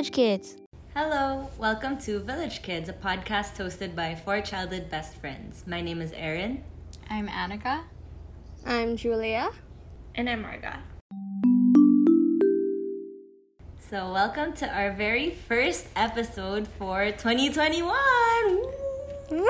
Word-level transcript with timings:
Village 0.00 0.14
Kids. 0.14 0.56
Hello, 0.96 1.50
welcome 1.58 1.98
to 1.98 2.20
Village 2.20 2.62
Kids, 2.62 2.88
a 2.88 2.94
podcast 2.94 3.58
hosted 3.58 3.94
by 3.94 4.14
four 4.14 4.40
childhood 4.40 4.88
best 4.88 5.14
friends. 5.16 5.62
My 5.66 5.82
name 5.82 6.00
is 6.00 6.12
Erin. 6.12 6.64
I'm 7.10 7.28
Annika. 7.28 7.82
I'm 8.64 8.96
Julia. 8.96 9.50
And 10.14 10.30
I'm 10.30 10.42
Marga. 10.42 10.78
So, 13.90 14.10
welcome 14.10 14.54
to 14.54 14.74
our 14.74 14.90
very 14.90 15.32
first 15.32 15.88
episode 15.94 16.66
for 16.66 17.12
2021. 17.12 17.94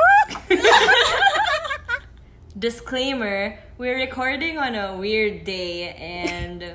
Disclaimer 2.59 3.57
we're 3.81 3.97
recording 3.97 4.59
on 4.59 4.75
a 4.75 4.95
weird 4.95 5.45
day 5.45 5.95
and 5.95 6.61
you 6.61 6.75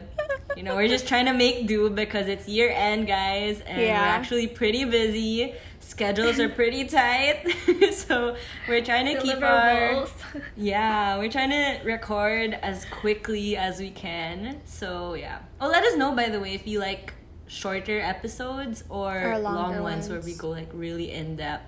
know 0.65 0.75
we're 0.75 0.87
just 0.87 1.07
trying 1.07 1.25
to 1.25 1.33
make 1.33 1.67
do 1.67 1.89
because 1.89 2.27
it's 2.27 2.47
year 2.47 2.69
end 2.75 3.07
guys 3.07 3.61
and 3.61 3.81
Yeah. 3.81 4.01
we're 4.01 4.15
actually 4.17 4.47
pretty 4.47 4.83
busy. 4.83 5.53
Schedules 5.79 6.39
are 6.39 6.49
pretty 6.49 6.83
tight. 6.85 7.45
So 7.93 8.35
we're 8.67 8.83
trying 8.83 9.05
to 9.15 9.21
keep 9.21 9.41
our 9.41 10.07
yeah 10.57 11.17
we're 11.17 11.31
trying 11.31 11.51
to 11.51 11.81
record 11.85 12.57
as 12.61 12.85
quickly 12.85 13.55
as 13.55 13.79
we 13.79 13.91
can. 13.91 14.61
So 14.65 15.13
yeah. 15.13 15.39
Oh 15.61 15.69
let 15.69 15.83
us 15.83 15.95
know 15.95 16.11
by 16.13 16.29
the 16.29 16.39
way 16.39 16.53
if 16.53 16.67
you 16.67 16.79
like 16.79 17.13
shorter 17.47 17.99
episodes 17.99 18.83
or, 18.89 19.31
Or 19.31 19.39
long 19.39 19.55
longer 19.55 19.81
ones 19.83 20.09
where 20.09 20.19
we 20.19 20.33
go 20.33 20.49
like 20.49 20.69
really 20.73 21.11
in 21.11 21.35
depth 21.35 21.67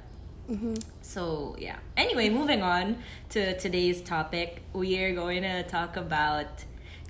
mm-hmm. 0.49 0.73
so 1.01 1.55
yeah. 1.59 1.77
Anyway, 1.95 2.29
moving 2.29 2.61
on 2.61 2.97
to 3.29 3.57
today's 3.59 4.01
topic, 4.01 4.63
we 4.73 4.97
are 5.03 5.13
going 5.13 5.43
to 5.43 5.63
talk 5.63 5.95
about 5.97 6.47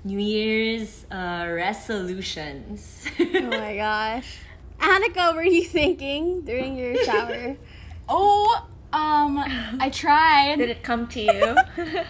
New 0.04 0.18
Year's 0.18 1.06
uh, 1.10 1.46
resolutions. 1.48 3.04
Oh 3.18 3.40
my 3.42 3.76
gosh. 3.84 4.38
Annika, 4.80 5.16
what 5.16 5.36
were 5.36 5.42
you 5.44 5.64
thinking 5.64 6.42
during 6.42 6.76
your 6.76 6.96
shower? 7.04 7.56
Oh, 8.10 8.66
um, 8.90 9.36
I 9.80 9.90
tried. 9.92 10.56
Did 10.56 10.70
it 10.70 10.82
come 10.82 11.08
to 11.08 11.20
you? 11.20 11.56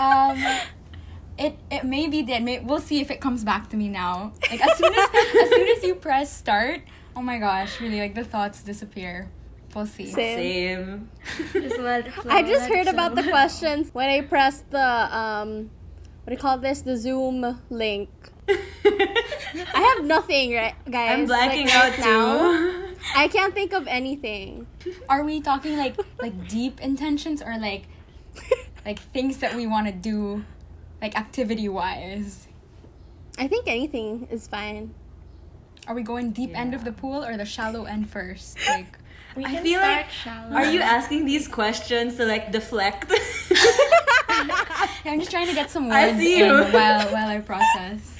Um, 0.00 0.38
it 1.36 1.58
it 1.70 1.84
maybe 1.84 2.22
did. 2.22 2.42
May, 2.44 2.60
we'll 2.60 2.80
see 2.80 3.00
if 3.00 3.10
it 3.10 3.20
comes 3.20 3.42
back 3.42 3.68
to 3.70 3.76
me 3.76 3.88
now. 3.88 4.32
Like 4.48 4.64
as 4.64 4.78
soon 4.78 4.94
as 4.94 5.08
as 5.14 5.48
soon 5.48 5.68
as 5.68 5.82
you 5.82 5.96
press 5.96 6.32
start, 6.34 6.82
oh 7.16 7.22
my 7.22 7.38
gosh, 7.38 7.80
really 7.80 7.98
like 7.98 8.14
the 8.14 8.22
thoughts 8.24 8.62
disappear. 8.62 9.28
We'll 9.74 9.86
see. 9.86 10.06
Same. 10.06 11.10
Same. 11.24 11.52
just 11.52 11.78
let 11.80 12.06
it 12.06 12.12
flow, 12.12 12.30
I 12.30 12.42
just 12.42 12.62
let 12.62 12.70
it 12.70 12.76
heard 12.76 12.86
about 12.86 13.14
the 13.16 13.24
questions 13.24 13.90
when 13.92 14.08
I 14.08 14.20
pressed 14.20 14.70
the 14.70 15.16
um 15.16 15.70
what 16.30 16.36
do 16.38 16.38
you 16.38 16.42
call 16.48 16.58
this? 16.58 16.82
The 16.82 16.96
Zoom 16.96 17.58
link. 17.70 18.08
I 18.48 19.94
have 19.96 20.04
nothing, 20.06 20.54
right 20.54 20.74
guys? 20.88 21.18
I'm 21.18 21.26
blanking 21.26 21.64
like, 21.66 21.74
out 21.74 21.90
right 21.90 21.98
now. 21.98 22.50
too. 22.52 22.96
I 23.16 23.26
can't 23.26 23.52
think 23.52 23.72
of 23.72 23.88
anything. 23.88 24.68
Are 25.08 25.24
we 25.24 25.40
talking 25.40 25.76
like 25.76 25.96
like 26.22 26.46
deep 26.46 26.80
intentions 26.80 27.42
or 27.42 27.58
like 27.58 27.88
like 28.86 29.00
things 29.10 29.38
that 29.38 29.56
we 29.56 29.66
want 29.66 29.88
to 29.88 29.92
do, 29.92 30.44
like 31.02 31.18
activity 31.18 31.68
wise? 31.68 32.46
I 33.36 33.48
think 33.48 33.66
anything 33.66 34.28
is 34.30 34.46
fine. 34.46 34.94
Are 35.88 35.96
we 35.96 36.02
going 36.02 36.30
deep 36.30 36.56
end 36.56 36.74
of 36.74 36.84
the 36.84 36.92
pool 36.92 37.24
or 37.24 37.36
the 37.36 37.44
shallow 37.44 37.86
end 37.86 38.08
first? 38.08 38.56
Like, 38.68 38.98
We 39.36 39.44
I 39.46 39.62
feel 39.62 39.78
start 39.78 39.96
like- 40.06 40.10
shallow. 40.10 40.54
Are 40.54 40.66
you 40.70 40.78
asking 40.80 41.24
these 41.24 41.48
questions 41.48 42.14
to 42.18 42.24
like 42.26 42.52
deflect? 42.52 43.10
I'm 45.04 45.18
just 45.18 45.30
trying 45.30 45.48
to 45.48 45.54
get 45.54 45.70
some 45.70 45.90
I 45.90 46.08
words 46.08 46.18
see 46.18 46.42
in 46.42 46.48
while 46.72 47.06
while 47.08 47.28
I 47.28 47.40
process. 47.40 48.16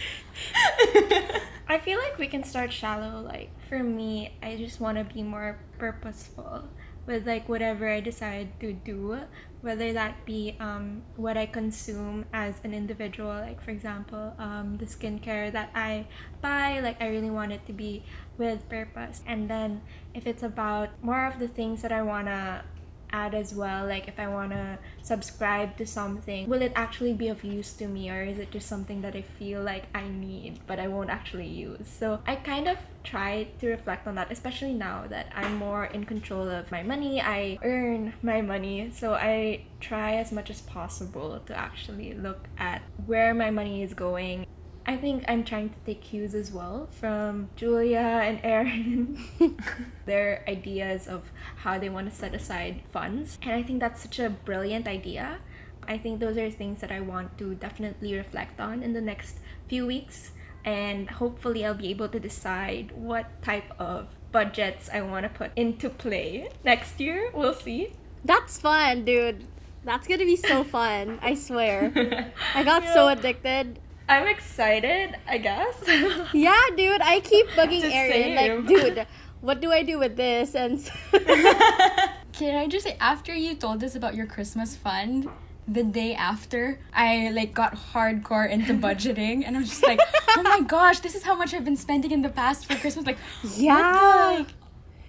I 1.69 1.79
feel 1.79 1.99
like 1.99 2.19
we 2.19 2.27
can 2.27 2.43
start 2.43 2.73
shallow. 2.73 3.21
Like 3.21 3.51
for 3.69 3.83
me, 3.83 4.35
I 4.43 4.57
just 4.57 4.81
want 4.81 4.99
to 4.99 5.05
be 5.05 5.23
more 5.23 5.59
purposeful 5.79 6.65
with 7.07 7.27
like 7.27 7.49
whatever 7.49 7.89
I 7.89 8.01
decide 8.01 8.59
to 8.61 8.73
do, 8.73 9.19
whether 9.61 9.93
that 9.93 10.25
be 10.25 10.57
um, 10.61 11.03
what 11.17 11.37
I 11.37 11.47
consume 11.47 12.25
as 12.33 12.57
an 12.65 12.75
individual. 12.75 13.31
Like 13.31 13.63
for 13.63 13.71
example, 13.71 14.35
um, 14.39 14.79
the 14.79 14.87
skincare 14.87 15.53
that 15.53 15.71
I 15.75 16.07
buy, 16.41 16.81
like 16.81 17.01
I 17.01 17.09
really 17.09 17.31
want 17.31 17.53
it 17.53 17.67
to 17.67 17.73
be 17.73 18.05
with 18.39 18.69
purpose. 18.69 19.23
And 19.27 19.49
then 19.49 19.83
if 20.15 20.27
it's 20.27 20.43
about 20.43 20.91
more 21.03 21.27
of 21.27 21.39
the 21.39 21.49
things 21.49 21.83
that 21.83 21.93
I 21.93 22.03
wanna 22.03 22.65
add 23.13 23.35
as 23.35 23.55
well 23.55 23.87
like 23.87 24.09
if 24.09 24.19
i 24.19 24.27
want 24.27 24.51
to 24.51 24.79
subscribe 25.03 25.77
to 25.77 25.87
something 25.87 26.49
will 26.49 26.63
it 26.63 26.73
actually 26.75 27.13
be 27.13 27.29
of 27.29 27.43
use 27.45 27.73
to 27.73 27.87
me 27.87 28.11
or 28.11 28.23
is 28.23 28.39
it 28.39 28.51
just 28.51 28.69
something 28.69 29.01
that 29.01 29.15
i 29.15 29.23
feel 29.23 29.63
like 29.63 29.85
i 29.95 30.07
need 30.09 30.59
but 30.67 30.79
i 30.79 30.87
won't 30.87 31.11
actually 31.11 31.47
use? 31.47 31.87
So 31.87 32.21
i 32.27 32.37
kind 32.37 32.69
of 32.69 32.79
try 33.03 33.49
to 33.59 33.69
reflect 33.69 34.07
on 34.07 34.15
that 34.15 34.31
especially 34.31 34.75
now 34.75 35.05
that 35.09 35.33
i'm 35.35 35.57
more 35.57 35.87
in 35.87 36.05
control 36.05 36.49
of 36.49 36.71
my 36.71 36.83
money 36.83 37.21
i 37.21 37.59
earn 37.63 38.13
my 38.23 38.41
money 38.41 38.91
so 38.93 39.15
i 39.15 39.63
try 39.81 40.17
as 40.17 40.33
much 40.33 40.51
as 40.51 40.61
possible 40.63 41.41
to 41.47 41.57
actually 41.57 42.13
look 42.15 42.49
at 42.59 42.83
where 43.07 43.33
my 43.33 43.51
money 43.51 43.83
is 43.83 43.95
going 43.95 44.47
I 44.91 44.97
think 44.97 45.25
I'm 45.29 45.45
trying 45.45 45.69
to 45.69 45.77
take 45.87 46.03
cues 46.03 46.35
as 46.35 46.51
well 46.51 46.89
from 46.91 47.49
Julia 47.55 48.01
and 48.01 48.41
Erin, 48.43 49.23
their 50.05 50.43
ideas 50.49 51.07
of 51.07 51.31
how 51.59 51.79
they 51.79 51.89
want 51.89 52.11
to 52.11 52.15
set 52.15 52.35
aside 52.35 52.83
funds. 52.91 53.39
And 53.41 53.53
I 53.53 53.63
think 53.63 53.79
that's 53.79 54.03
such 54.03 54.19
a 54.19 54.31
brilliant 54.31 54.89
idea. 54.89 55.39
I 55.87 55.97
think 55.97 56.19
those 56.19 56.37
are 56.37 56.51
things 56.51 56.81
that 56.81 56.91
I 56.91 56.99
want 56.99 57.39
to 57.39 57.55
definitely 57.55 58.17
reflect 58.17 58.61
on 58.61 58.83
in 58.83 58.93
the 58.93 59.01
next 59.01 59.37
few 59.69 59.87
weeks. 59.87 60.33
And 60.65 61.09
hopefully, 61.09 61.65
I'll 61.65 61.75
be 61.75 61.91
able 61.91 62.09
to 62.09 62.19
decide 62.19 62.91
what 62.91 63.41
type 63.43 63.71
of 63.79 64.09
budgets 64.33 64.91
I 64.93 65.03
want 65.03 65.23
to 65.23 65.29
put 65.29 65.53
into 65.55 65.89
play 65.89 66.49
next 66.65 66.99
year. 66.99 67.31
We'll 67.33 67.55
see. 67.55 67.93
That's 68.25 68.59
fun, 68.59 69.05
dude. 69.05 69.47
That's 69.85 70.09
gonna 70.09 70.27
be 70.27 70.35
so 70.35 70.65
fun. 70.79 71.21
I 71.23 71.35
swear. 71.37 72.33
I 72.57 72.65
got 72.65 72.83
so 72.93 73.07
addicted. 73.07 73.79
I'm 74.11 74.27
excited, 74.27 75.15
I 75.27 75.39
guess. 75.39 75.77
Yeah, 76.35 76.59
dude. 76.77 77.01
I 77.01 77.21
keep 77.21 77.47
bugging 77.59 77.83
The 77.83 77.95
Erin. 77.95 78.13
same. 78.13 78.35
Like, 78.37 78.67
dude, 78.67 79.07
what 79.41 79.61
do 79.61 79.71
I 79.73 79.83
do 79.83 79.99
with 79.99 80.17
this? 80.17 80.55
And 80.55 80.79
Can 82.33 82.57
I 82.57 82.67
just 82.69 82.85
say, 82.87 82.97
after 83.01 83.35
you 83.35 83.55
told 83.55 83.85
us 83.85 83.95
about 83.95 84.15
your 84.15 84.27
Christmas 84.27 84.75
fund, 84.77 85.29
the 85.69 85.85
day 85.85 86.15
after, 86.15 86.81
I 86.93 87.31
like 87.31 87.55
got 87.55 87.77
hardcore 87.77 88.49
into 88.51 88.73
budgeting, 88.75 89.45
and 89.47 89.57
I'm 89.57 89.65
just 89.65 89.83
like, 89.87 90.01
oh 90.37 90.43
my 90.43 90.61
gosh, 90.63 91.01
this 91.01 91.15
is 91.15 91.23
how 91.23 91.35
much 91.37 91.55
I've 91.55 91.65
been 91.65 91.77
spending 91.77 92.11
in 92.11 92.23
the 92.23 92.29
past 92.31 92.67
for 92.67 92.75
Christmas. 92.77 93.07
Like, 93.07 93.19
yeah, 93.57 94.45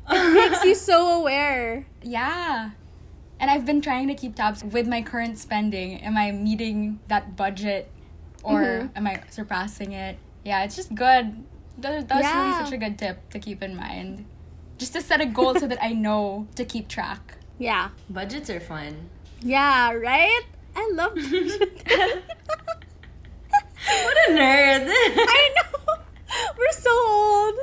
what 0.05 0.17
it 0.17 0.33
makes 0.33 0.63
you 0.63 0.75
so 0.75 1.19
aware. 1.19 1.85
yeah. 2.03 2.71
And 3.39 3.49
I've 3.49 3.65
been 3.65 3.81
trying 3.81 4.07
to 4.09 4.13
keep 4.13 4.35
tabs 4.35 4.63
with 4.63 4.87
my 4.87 5.01
current 5.01 5.39
spending. 5.39 5.97
Am 6.03 6.15
I 6.15 6.31
meeting 6.31 6.99
that 7.07 7.35
budget, 7.35 7.89
or 8.43 8.61
Mhm. 8.61 8.89
am 8.95 9.07
I 9.07 9.21
surpassing 9.29 9.91
it? 9.93 10.17
Yeah, 10.43 10.63
it's 10.63 10.75
just 10.75 10.93
good. 10.95 11.43
That, 11.77 12.07
that's 12.07 12.21
Yeah. 12.21 12.41
really 12.41 12.63
such 12.65 12.73
a 12.73 12.77
good 12.77 12.97
tip 12.97 13.29
to 13.31 13.39
keep 13.39 13.61
in 13.63 13.75
mind. 13.75 14.25
Just 14.77 14.93
to 14.93 15.01
set 15.01 15.21
a 15.21 15.25
goal 15.25 15.55
so 15.55 15.67
that 15.67 15.77
I 15.83 15.93
know 15.93 16.47
to 16.55 16.65
keep 16.65 16.87
track. 16.87 17.37
Yeah, 17.59 17.89
Budgets 18.09 18.49
are 18.49 18.59
fun. 18.59 19.09
yeah, 19.41 19.91
right. 19.93 20.41
I 20.75 20.89
love. 20.93 21.13
What 23.83 24.17
a 24.29 24.31
nerd! 24.31 24.87
I 24.89 25.49
know. 25.55 25.95
We're 26.57 26.71
so 26.71 26.91
old. 27.09 27.55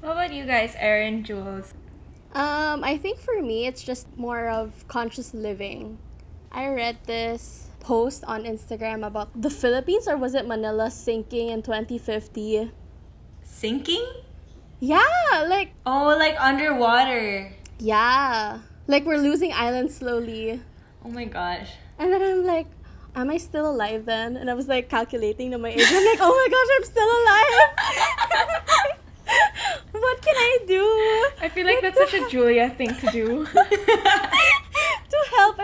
what 0.00 0.12
about 0.12 0.32
you 0.32 0.44
guys, 0.44 0.74
Erin, 0.78 1.24
Jules? 1.24 1.74
Um, 2.34 2.82
I 2.82 2.96
think 2.98 3.20
for 3.20 3.40
me, 3.40 3.66
it's 3.66 3.82
just 3.82 4.06
more 4.16 4.48
of 4.48 4.86
conscious 4.88 5.34
living. 5.34 5.98
I 6.50 6.66
read 6.68 6.96
this 7.06 7.63
post 7.84 8.24
on 8.24 8.44
Instagram 8.48 9.04
about 9.06 9.28
the 9.36 9.50
Philippines, 9.52 10.08
or 10.08 10.16
was 10.16 10.34
it 10.34 10.48
Manila 10.48 10.90
sinking 10.90 11.48
in 11.52 11.60
2050? 11.62 12.72
Sinking? 13.44 14.04
Yeah, 14.80 15.04
like, 15.46 15.72
Oh, 15.86 16.16
like 16.18 16.34
underwater. 16.40 17.52
yeah. 17.78 18.60
Like, 18.86 19.04
we're 19.04 19.20
losing 19.20 19.52
islands 19.52 19.96
slowly. 19.96 20.60
Oh 21.04 21.08
my 21.08 21.24
gosh. 21.24 21.70
And 21.98 22.12
then 22.12 22.20
I'm 22.20 22.44
like, 22.44 22.66
am 23.14 23.30
I 23.30 23.36
still 23.38 23.70
alive 23.70 24.04
then? 24.04 24.36
And 24.36 24.50
I 24.50 24.54
was 24.54 24.68
like 24.68 24.88
calculating 24.90 25.52
to 25.52 25.58
my 25.58 25.70
age. 25.70 25.84
I'm 25.84 26.04
like, 26.04 26.18
oh 26.20 26.32
my 26.32 26.48
gosh, 26.52 26.70
I'm 26.76 26.84
still 26.84 27.08
alive. 27.08 27.54
what 29.92 30.20
can 30.20 30.34
I 30.36 30.58
do? 30.66 30.84
I 31.40 31.48
feel 31.48 31.64
like 31.66 31.80
that's 31.80 31.96
such 31.98 32.14
a 32.14 32.28
Julia 32.28 32.68
thing 32.70 32.94
to 32.96 33.06
do. 33.12 33.46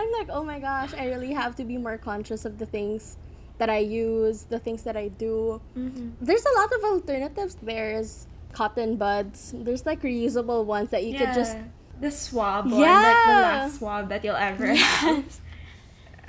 to 0.01 0.07
help. 0.09 0.21
I'm 0.21 0.27
like, 0.27 0.29
oh 0.35 0.43
my 0.43 0.59
gosh, 0.59 0.93
I 0.93 1.07
really 1.07 1.33
have 1.33 1.55
to 1.57 1.63
be 1.63 1.77
more 1.77 1.97
conscious 1.97 2.45
of 2.45 2.57
the 2.57 2.65
things 2.65 3.17
that 3.57 3.69
I 3.69 3.77
use, 3.79 4.43
the 4.49 4.59
things 4.59 4.83
that 4.83 4.97
I 4.97 5.09
do. 5.09 5.61
Mm-hmm. 5.77 6.09
There's 6.21 6.45
a 6.45 6.59
lot 6.59 6.71
of 6.73 6.83
alternatives. 6.83 7.57
There's 7.61 8.25
cotton 8.53 8.95
buds. 8.97 9.53
There's 9.55 9.85
like 9.85 10.01
reusable 10.01 10.65
ones 10.65 10.89
that 10.89 11.03
you 11.03 11.17
could 11.17 11.33
just 11.33 11.55
the 11.99 12.09
swab 12.11 12.65
one, 12.71 12.81
like 12.81 13.25
the 13.27 13.31
last 13.33 13.77
swab 13.77 14.09
that 14.09 14.23
you'll 14.23 14.35
ever 14.35 14.73
have. 14.73 15.39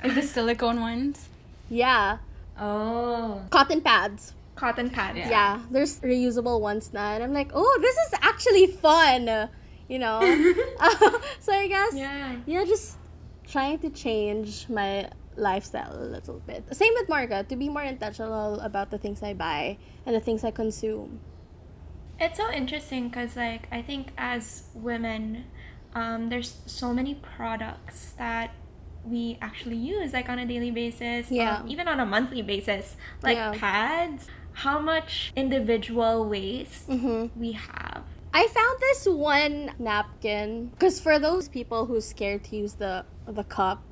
Like 0.03 0.15
the 0.15 0.21
silicone 0.21 0.79
ones. 0.79 1.27
yeah, 1.69 2.17
Oh. 2.59 3.41
cotton 3.49 3.81
pads. 3.81 4.33
cotton 4.55 4.89
pads. 4.91 5.17
Yeah. 5.17 5.29
yeah. 5.29 5.59
there's 5.71 5.99
reusable 6.01 6.61
ones 6.61 6.93
now, 6.93 7.13
and 7.13 7.23
I'm 7.23 7.33
like, 7.33 7.49
oh, 7.55 7.79
this 7.81 7.95
is 7.97 8.19
actually 8.21 8.67
fun, 8.67 9.49
you 9.89 9.97
know. 9.97 10.21
so 11.39 11.51
I 11.51 11.67
guess 11.67 11.95
Yeah. 11.95 12.35
yeah, 12.45 12.63
just 12.65 12.97
trying 13.47 13.79
to 13.79 13.89
change 13.89 14.67
my 14.69 15.09
lifestyle 15.35 15.95
a 15.97 16.05
little 16.05 16.39
bit. 16.45 16.63
Same 16.75 16.93
with 16.95 17.07
Marga, 17.07 17.47
to 17.47 17.55
be 17.55 17.69
more 17.69 17.81
intentional 17.83 18.59
about 18.59 18.91
the 18.91 18.97
things 18.97 19.23
I 19.23 19.33
buy 19.33 19.77
and 20.05 20.15
the 20.15 20.19
things 20.19 20.43
I 20.43 20.51
consume. 20.51 21.19
It's 22.19 22.37
so 22.37 22.51
interesting 22.51 23.09
because, 23.09 23.35
like, 23.35 23.67
I 23.71 23.81
think 23.81 24.09
as 24.17 24.63
women, 24.75 25.45
um, 25.95 26.29
there's 26.29 26.57
so 26.67 26.93
many 26.93 27.15
products 27.15 28.13
that 28.17 28.51
we 29.03 29.37
actually 29.41 29.75
use, 29.77 30.13
like, 30.13 30.29
on 30.29 30.39
a 30.39 30.45
daily 30.45 30.71
basis, 30.71 31.29
um, 31.31 31.35
Yeah. 31.37 31.61
even 31.67 31.87
on 31.87 31.99
a 31.99 32.05
monthly 32.05 32.41
basis, 32.41 32.95
like 33.21 33.35
Yeah. 33.37 33.53
pads. 33.57 34.27
How 34.53 34.77
much 34.79 35.33
individual 35.35 36.29
waste 36.29 36.87
Mm-hmm. 36.87 37.37
we 37.39 37.53
have. 37.53 38.03
I 38.35 38.47
found 38.47 38.79
this 38.79 39.07
one 39.07 39.71
napkin 39.79 40.67
because 40.67 40.99
for 40.99 41.17
those 41.19 41.49
people 41.49 41.85
who's 41.87 42.05
scared 42.07 42.43
to 42.45 42.55
use 42.55 42.73
the 42.75 43.05
the 43.27 43.43
cup, 43.43 43.83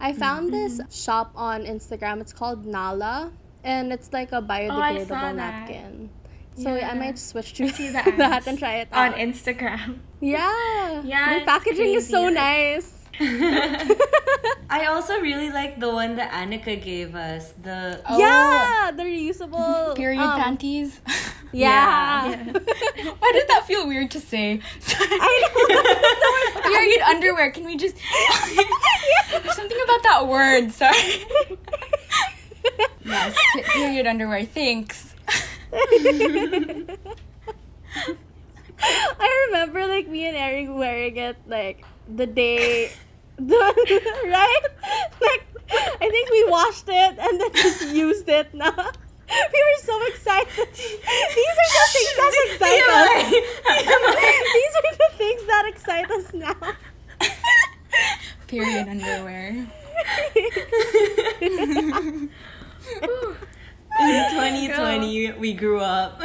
I 0.00 0.12
found 0.12 0.50
mm-hmm. 0.50 0.76
this 0.76 1.04
shop 1.04 1.32
on 1.34 1.64
Instagram. 1.64 2.20
It's 2.20 2.32
called 2.32 2.64
Nala, 2.64 3.32
and 3.64 3.92
it's 3.92 4.12
like 4.12 4.32
a 4.32 4.38
oh, 4.38 4.42
biodegradable 4.42 5.08
that. 5.08 5.34
napkin. 5.36 6.10
So 6.56 6.70
I 6.70 6.94
might 6.94 7.18
switch 7.18 7.54
to 7.54 7.66
that 7.92 8.46
and 8.46 8.58
try 8.58 8.76
it 8.76 8.88
On. 8.92 9.12
Instagram. 9.12 9.98
yeah, 10.20 11.02
Yeah, 11.04 11.38
the 11.38 11.44
packaging 11.44 11.94
is 11.94 12.08
so 12.08 12.28
nice. 12.28 12.99
I 14.70 14.86
also 14.88 15.20
really 15.20 15.50
like 15.50 15.78
the 15.78 15.90
one 15.92 16.16
that 16.16 16.30
Annika 16.32 16.82
gave 16.82 17.14
us. 17.14 17.52
The 17.62 18.00
Oh. 18.08 18.18
Yeah, 18.18 18.90
the 18.96 19.02
reusable 19.02 19.94
Period 20.02 20.20
um, 20.22 20.40
panties. 20.40 21.00
Yeah. 21.52 22.28
Yeah. 22.30 22.36
Why 23.18 23.30
did 23.34 23.48
that 23.48 23.64
feel 23.66 23.88
weird 23.88 24.12
to 24.12 24.20
say? 24.20 24.60
I 24.96 25.50
know. 26.54 26.62
Period 26.62 27.00
underwear. 27.02 27.50
Can 27.50 27.64
we 27.64 27.76
just 27.76 27.96
There's 27.96 29.56
something 29.56 29.78
about 29.82 30.02
that 30.04 30.28
word, 30.28 30.70
sorry. 30.70 31.24
Yes, 33.04 33.36
pe- 33.52 33.62
period 33.64 34.06
underwear. 34.06 34.44
Thanks. 34.44 35.12
I 38.82 39.46
remember 39.48 39.86
like 39.88 40.08
me 40.08 40.26
and 40.26 40.36
Eric 40.36 40.68
wearing 40.70 41.16
it 41.16 41.36
like 41.48 41.84
the 42.08 42.26
day, 42.26 42.86
the, 42.88 42.94
right? 44.26 44.64
Like 45.20 45.46
I 46.00 46.08
think 46.10 46.30
we 46.30 46.44
washed 46.48 46.88
it 46.88 47.18
and 47.18 47.40
then 47.40 47.52
just 47.54 47.94
used 47.94 48.28
it. 48.28 48.52
Now 48.54 48.74
we 48.76 49.58
were 49.66 49.80
so 49.82 50.02
excited. 50.06 50.68
These 50.72 51.56
are 51.62 51.70
the 51.78 51.86
things 51.92 52.14
that 52.16 52.32
excite 52.46 52.88
us. 52.88 53.30
These 54.54 54.74
are 54.76 54.82
the 54.98 55.10
things 55.16 55.42
that 55.46 55.64
excite 55.68 56.10
us 56.10 56.34
now. 56.34 56.56
Period 58.46 58.88
underwear. 58.88 59.66
In 64.00 64.24
2020, 64.30 65.32
we 65.32 65.52
grew 65.52 65.80
up. 65.80 66.20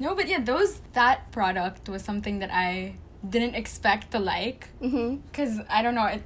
No, 0.00 0.14
but 0.14 0.28
yeah, 0.28 0.40
those 0.40 0.80
that 0.94 1.30
product 1.30 1.90
was 1.90 2.02
something 2.02 2.38
that 2.38 2.50
I 2.50 2.94
didn't 3.28 3.54
expect 3.54 4.10
the 4.12 4.18
like 4.18 4.68
hmm 4.80 5.16
cuz 5.32 5.60
I 5.68 5.82
don't 5.82 5.94
know, 5.94 6.06
it 6.06 6.22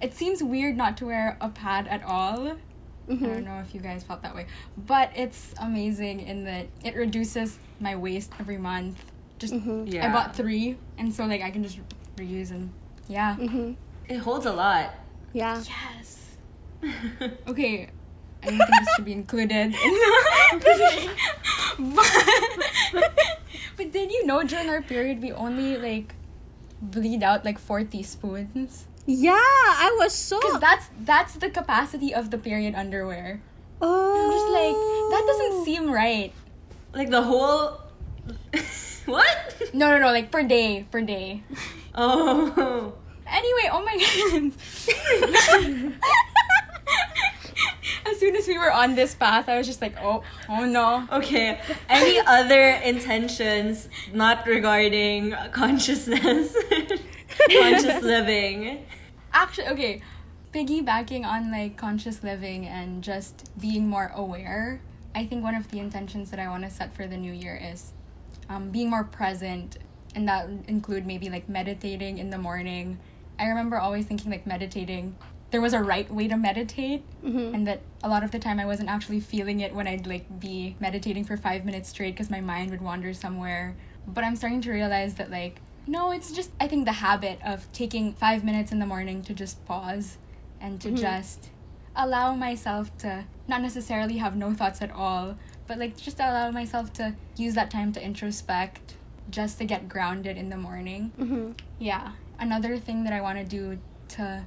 it 0.00 0.14
seems 0.14 0.42
weird 0.42 0.76
not 0.76 0.96
to 0.98 1.06
wear 1.06 1.36
a 1.40 1.48
pad 1.48 1.88
at 1.88 2.02
all. 2.04 2.48
I 3.08 3.14
hmm 3.14 3.24
don't 3.24 3.44
know 3.44 3.60
if 3.60 3.72
you 3.74 3.80
guys 3.80 4.02
felt 4.02 4.22
that 4.22 4.34
way, 4.34 4.46
but 4.76 5.10
it's 5.14 5.54
amazing 5.60 6.20
in 6.20 6.44
that 6.44 6.66
it 6.84 6.94
reduces 6.96 7.58
my 7.80 7.94
waste 7.96 8.32
every 8.40 8.58
month. 8.58 9.04
Just 9.38 9.54
hmm 9.54 9.84
Yeah. 9.86 10.06
I 10.08 10.12
bought 10.12 10.34
3 10.36 10.76
and 10.98 11.12
so 11.14 11.24
like 11.26 11.42
I 11.42 11.50
can 11.50 11.62
just 11.62 11.78
reuse 12.16 12.50
and 12.50 12.70
yeah. 13.08 13.36
hmm 13.36 13.72
It 14.08 14.18
holds 14.18 14.46
a 14.46 14.52
lot. 14.52 14.94
Yeah. 15.32 15.62
Yes. 15.62 16.36
Okay, 17.48 17.88
I 18.42 18.46
don't 18.50 18.58
think 18.58 18.78
this 18.80 18.88
should 18.96 19.04
be 19.04 19.12
included. 19.12 19.74
but, 21.78 23.12
but 23.76 23.92
did 23.92 24.10
you 24.10 24.26
know 24.26 24.42
during 24.42 24.68
our 24.70 24.82
period 24.82 25.20
we 25.22 25.32
only 25.32 25.76
like 25.76 26.14
bleed 26.80 27.22
out 27.22 27.44
like 27.44 27.58
four 27.58 27.84
teaspoons? 27.84 28.86
Yeah, 29.06 29.32
I 29.38 29.94
was 29.98 30.12
so. 30.12 30.40
Because 30.40 30.60
that's 30.60 30.86
that's 31.00 31.34
the 31.34 31.50
capacity 31.50 32.12
of 32.14 32.30
the 32.30 32.38
period 32.38 32.74
underwear. 32.74 33.40
oh. 33.80 33.86
I'm 33.86 34.30
just 34.34 34.50
like 34.50 34.74
that 35.14 35.22
doesn't 35.26 35.54
oh. 35.60 35.64
seem 35.64 35.90
right. 35.90 36.32
like 36.92 37.10
the 37.10 37.22
whole. 37.22 37.80
what? 39.06 39.70
No, 39.72 39.90
no, 39.90 39.98
no, 39.98 40.06
like 40.10 40.30
per 40.30 40.42
day, 40.42 40.86
per 40.90 41.02
day. 41.02 41.42
Oh. 41.98 42.92
Anyway, 43.26 43.70
oh 43.72 43.80
my 43.80 43.96
god. 45.56 45.94
as 48.06 48.18
soon 48.18 48.36
as 48.36 48.46
we 48.46 48.58
were 48.58 48.72
on 48.72 48.94
this 48.94 49.14
path, 49.14 49.48
I 49.48 49.58
was 49.58 49.66
just 49.66 49.80
like, 49.80 49.96
oh, 50.00 50.22
oh 50.48 50.64
no. 50.64 51.06
Okay. 51.12 51.60
Any 51.88 52.20
other 52.26 52.70
intentions 52.84 53.88
not 54.12 54.46
regarding 54.46 55.34
consciousness? 55.52 56.56
Conscious 57.50 58.02
living. 58.02 58.86
Actually, 59.32 59.68
okay, 59.68 60.02
piggybacking 60.52 61.24
on 61.26 61.50
like 61.50 61.76
conscious 61.76 62.22
living 62.22 62.66
and 62.66 63.02
just 63.04 63.50
being 63.60 63.86
more 63.86 64.10
aware. 64.14 64.80
I 65.14 65.26
think 65.26 65.42
one 65.44 65.54
of 65.54 65.70
the 65.70 65.78
intentions 65.78 66.30
that 66.30 66.40
I 66.40 66.48
want 66.48 66.64
to 66.64 66.70
set 66.70 66.94
for 66.94 67.06
the 67.06 67.16
new 67.16 67.32
year 67.32 67.60
is 67.62 67.92
um, 68.48 68.70
being 68.70 68.88
more 68.88 69.04
present, 69.04 69.78
and 70.14 70.28
that 70.28 70.48
include 70.68 71.06
maybe 71.06 71.28
like 71.28 71.48
meditating 71.48 72.18
in 72.18 72.30
the 72.30 72.38
morning. 72.38 72.98
I 73.38 73.46
remember 73.46 73.76
always 73.78 74.06
thinking 74.06 74.30
like 74.30 74.46
meditating. 74.46 75.16
There 75.52 75.60
was 75.60 75.72
a 75.72 75.82
right 75.82 76.10
way 76.12 76.26
to 76.28 76.36
meditate, 76.36 77.02
Mhm. 77.24 77.54
and 77.54 77.66
that 77.66 77.80
a 78.02 78.08
lot 78.08 78.24
of 78.24 78.30
the 78.32 78.38
time 78.38 78.58
I 78.58 78.66
wasn't 78.66 78.88
actually 78.88 79.20
feeling 79.20 79.60
it 79.60 79.74
when 79.74 79.86
I'd 79.86 80.06
like 80.06 80.40
be 80.40 80.76
meditating 80.80 81.24
for 81.24 81.36
five 81.36 81.64
minutes 81.64 81.88
straight 81.88 82.12
because 82.14 82.30
my 82.30 82.40
mind 82.40 82.70
would 82.72 82.82
wander 82.82 83.12
somewhere. 83.14 83.74
But 84.06 84.24
I'm 84.24 84.36
starting 84.36 84.60
to 84.62 84.70
realize 84.70 85.14
that 85.14 85.30
like 85.30 85.60
no, 85.88 86.10
it's 86.10 86.32
just 86.32 86.50
I 86.60 86.66
think 86.66 86.84
the 86.84 86.92
habit 86.92 87.38
of 87.44 87.70
taking 87.72 88.12
five 88.12 88.42
minutes 88.42 88.72
in 88.72 88.80
the 88.80 88.86
morning 88.86 89.22
to 89.22 89.32
just 89.34 89.64
pause 89.66 90.18
and 90.60 90.80
to 90.80 90.88
Mhm. 90.90 90.96
just 90.98 91.50
allow 91.94 92.34
myself 92.34 92.96
to 92.98 93.24
not 93.46 93.62
necessarily 93.62 94.16
have 94.18 94.36
no 94.36 94.52
thoughts 94.52 94.82
at 94.82 94.90
all, 94.90 95.36
but 95.68 95.78
like 95.78 95.96
just 95.96 96.18
allow 96.18 96.50
myself 96.50 96.92
to 96.94 97.14
use 97.36 97.54
that 97.54 97.70
time 97.70 97.92
to 97.92 98.00
introspect, 98.04 98.96
just 99.30 99.58
to 99.58 99.64
get 99.64 99.88
grounded 99.88 100.36
in 100.36 100.50
the 100.50 100.56
morning. 100.56 101.12
hmm 101.16 101.52
Yeah. 101.78 102.12
Another 102.38 102.78
thing 102.78 103.04
that 103.04 103.12
I 103.12 103.20
want 103.20 103.38
to 103.38 103.44
do 103.44 103.78
to 104.08 104.44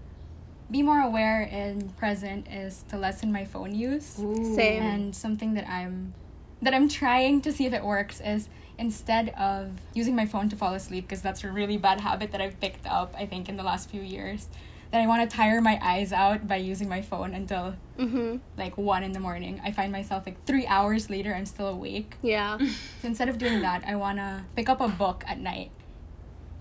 be 0.72 0.84
more 0.84 1.00
aware 1.02 1.48
and 1.52 1.96
present 1.98 2.48
is 2.48 2.84
to 2.90 2.98
lessen 2.98 3.32
my 3.32 3.46
phone 3.46 3.74
use. 3.74 4.22
Same. 4.42 4.84
And 4.84 5.16
something 5.16 5.54
that 5.56 5.68
I'm 5.68 6.14
that 6.62 6.74
I'm 6.74 6.90
trying 6.90 7.42
to 7.42 7.52
see 7.52 7.66
if 7.66 7.74
it 7.74 7.84
works 7.84 8.22
is 8.22 8.50
instead 8.78 9.30
of 9.30 9.72
using 9.94 10.16
my 10.16 10.26
phone 10.26 10.50
to 10.50 10.56
fall 10.56 10.74
asleep 10.74 11.08
because 11.08 11.22
that's 11.22 11.44
a 11.44 11.52
really 11.52 11.78
bad 11.78 12.02
habit 12.02 12.32
that 12.32 12.42
I've 12.42 12.60
picked 12.60 12.86
up 12.86 13.16
I 13.18 13.26
think 13.26 13.50
in 13.50 13.58
the 13.58 13.64
last 13.64 13.90
few 13.90 14.02
years 14.02 14.48
that 14.92 15.02
I 15.02 15.08
want 15.08 15.30
to 15.30 15.36
tire 15.36 15.62
my 15.62 15.80
eyes 15.82 16.12
out 16.12 16.48
by 16.48 16.56
using 16.58 16.90
my 16.90 17.02
phone 17.02 17.34
until 17.34 17.76
hmm 17.98 18.38
like 18.58 18.78
1 18.78 19.04
in 19.04 19.12
the 19.12 19.20
morning. 19.20 19.62
I 19.64 19.72
find 19.72 19.92
myself 19.92 20.26
like 20.26 20.44
3 20.46 20.66
hours 20.68 21.10
later 21.10 21.34
I'm 21.34 21.46
still 21.46 21.68
awake. 21.68 22.16
Yeah. 22.22 22.58
So 23.02 23.08
instead 23.08 23.30
of 23.30 23.38
doing 23.38 23.62
that, 23.62 23.84
I 23.86 23.96
want 23.96 24.18
to 24.18 24.44
pick 24.56 24.68
up 24.68 24.82
a 24.82 24.88
book 24.88 25.24
at 25.28 25.40
night. 25.40 25.72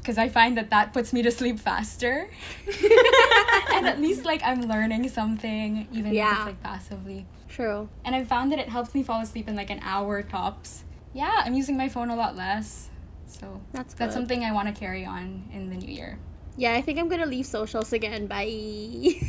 Because 0.01 0.17
I 0.19 0.29
find 0.29 0.57
that 0.57 0.71
that 0.71 0.93
puts 0.93 1.13
me 1.13 1.23
to 1.23 1.31
sleep 1.31 1.59
faster. 1.59 2.31
and 3.75 3.87
at 3.87 4.01
least 4.01 4.25
like 4.25 4.41
I'm 4.43 4.63
learning 4.63 5.09
something, 5.11 5.87
even 5.93 6.15
if 6.17 6.25
it's 6.33 6.47
like 6.47 6.63
passively. 6.63 7.27
True. 7.49 7.89
And 8.05 8.15
I 8.15 8.25
found 8.25 8.53
that 8.53 8.59
it 8.59 8.69
helps 8.69 8.95
me 8.95 9.03
fall 9.03 9.21
asleep 9.21 9.49
in 9.49 9.57
like 9.57 9.71
an 9.71 9.81
hour 9.83 10.23
tops. 10.23 10.85
Yeah, 11.13 11.43
I'm 11.45 11.55
using 11.55 11.77
my 11.77 11.89
phone 11.89 12.11
a 12.11 12.17
lot 12.17 12.37
less. 12.37 12.89
So 13.27 13.61
That's 13.73 13.93
that's 13.95 14.15
something 14.15 14.45
I 14.45 14.53
want 14.53 14.75
to 14.75 14.79
carry 14.79 15.05
on 15.05 15.45
in 15.53 15.69
the 15.69 15.77
new 15.77 15.93
year. 15.93 16.19
Yeah, 16.57 16.73
I 16.75 16.81
think 16.83 16.99
I'm 16.99 17.09
gonna 17.09 17.27
leave 17.27 17.47
socials 17.47 17.93
again. 17.93 18.27
Bye. 18.27 18.45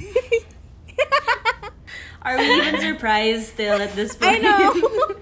Are 2.21 2.37
we 2.37 2.43
even 2.53 2.79
surprised 2.81 3.47
still 3.47 3.81
at 3.81 3.95
this 3.95 4.15
point? 4.15 4.39
I 4.45 4.73
know. 4.73 5.15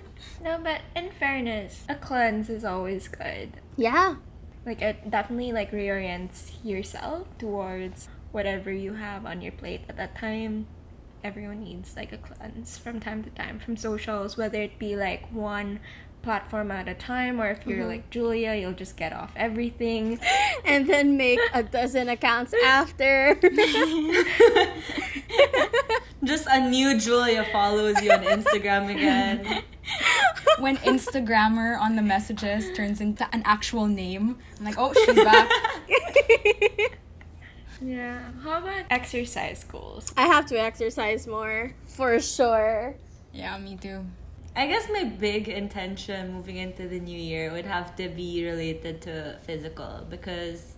No, 0.43 0.57
but 0.63 0.81
in 0.95 1.11
fairness, 1.11 1.83
a 1.89 1.95
cleanse 1.95 2.49
is 2.49 2.63
always 2.65 3.07
good. 3.07 3.57
yeah. 3.75 4.15
Like 4.67 4.81
it 4.81 5.09
definitely 5.09 5.53
like 5.53 5.71
reorients 5.71 6.51
yourself 6.63 7.25
towards 7.39 8.09
whatever 8.33 8.69
you 8.71 8.93
have 8.95 9.25
on 9.25 9.41
your 9.41 9.53
plate 9.53 9.81
at 9.87 9.95
that 9.97 10.15
time. 10.17 10.67
Everyone 11.23 11.63
needs 11.63 11.95
like 11.95 12.11
a 12.11 12.17
cleanse 12.17 12.77
from 12.77 12.99
time 12.99 13.23
to 13.23 13.29
time 13.31 13.59
from 13.59 13.77
socials, 13.77 14.35
whether 14.37 14.61
it 14.61 14.77
be 14.77 14.95
like 14.97 15.31
one 15.31 15.79
platform 16.21 16.69
at 16.71 16.87
a 16.89 16.93
time 16.93 17.39
or 17.39 17.49
if 17.49 17.65
you're 17.65 17.85
Mhm. 17.85 17.87
like 17.87 18.09
Julia, 18.09 18.53
you'll 18.55 18.73
just 18.73 18.97
get 18.97 19.13
off 19.13 19.31
everything. 19.37 20.19
And 20.65 20.85
then 20.89 21.15
make 21.15 21.39
a 21.53 21.63
dozen 21.63 22.09
accounts 22.09 22.53
after. 22.65 23.35
Just 26.23 26.47
a 26.49 26.59
new 26.69 26.99
Julia 26.99 27.45
follows 27.53 28.01
you 28.01 28.11
on 28.11 28.23
Instagram 28.23 28.89
again. 28.91 29.63
when 30.59 30.77
Instagrammer 30.77 31.79
on 31.79 31.95
the 31.95 32.01
messages 32.01 32.75
turns 32.75 33.01
into 33.01 33.27
an 33.33 33.41
actual 33.45 33.87
name, 33.87 34.37
I'm 34.59 34.65
like, 34.65 34.75
oh, 34.77 34.93
she's 34.93 35.15
back. 35.15 35.49
Yeah. 37.81 38.19
How 38.43 38.57
about 38.57 38.85
exercise 38.89 39.63
goals? 39.63 40.11
I 40.17 40.23
have 40.25 40.47
to 40.47 40.59
exercise 40.59 41.27
more 41.27 41.73
for 41.85 42.19
sure. 42.19 42.95
yeah, 43.33 43.55
me 43.59 43.77
too. 43.77 44.03
I 44.55 44.65
guess 44.65 44.89
my 44.89 45.03
big 45.03 45.47
intention 45.47 46.33
moving 46.33 46.57
into 46.57 46.87
the 46.87 46.99
new 46.99 47.17
year 47.17 47.51
would 47.51 47.65
have 47.65 47.95
to 47.97 48.09
be 48.09 48.43
related 48.43 49.01
to 49.03 49.37
physical 49.43 50.07
because 50.09 50.73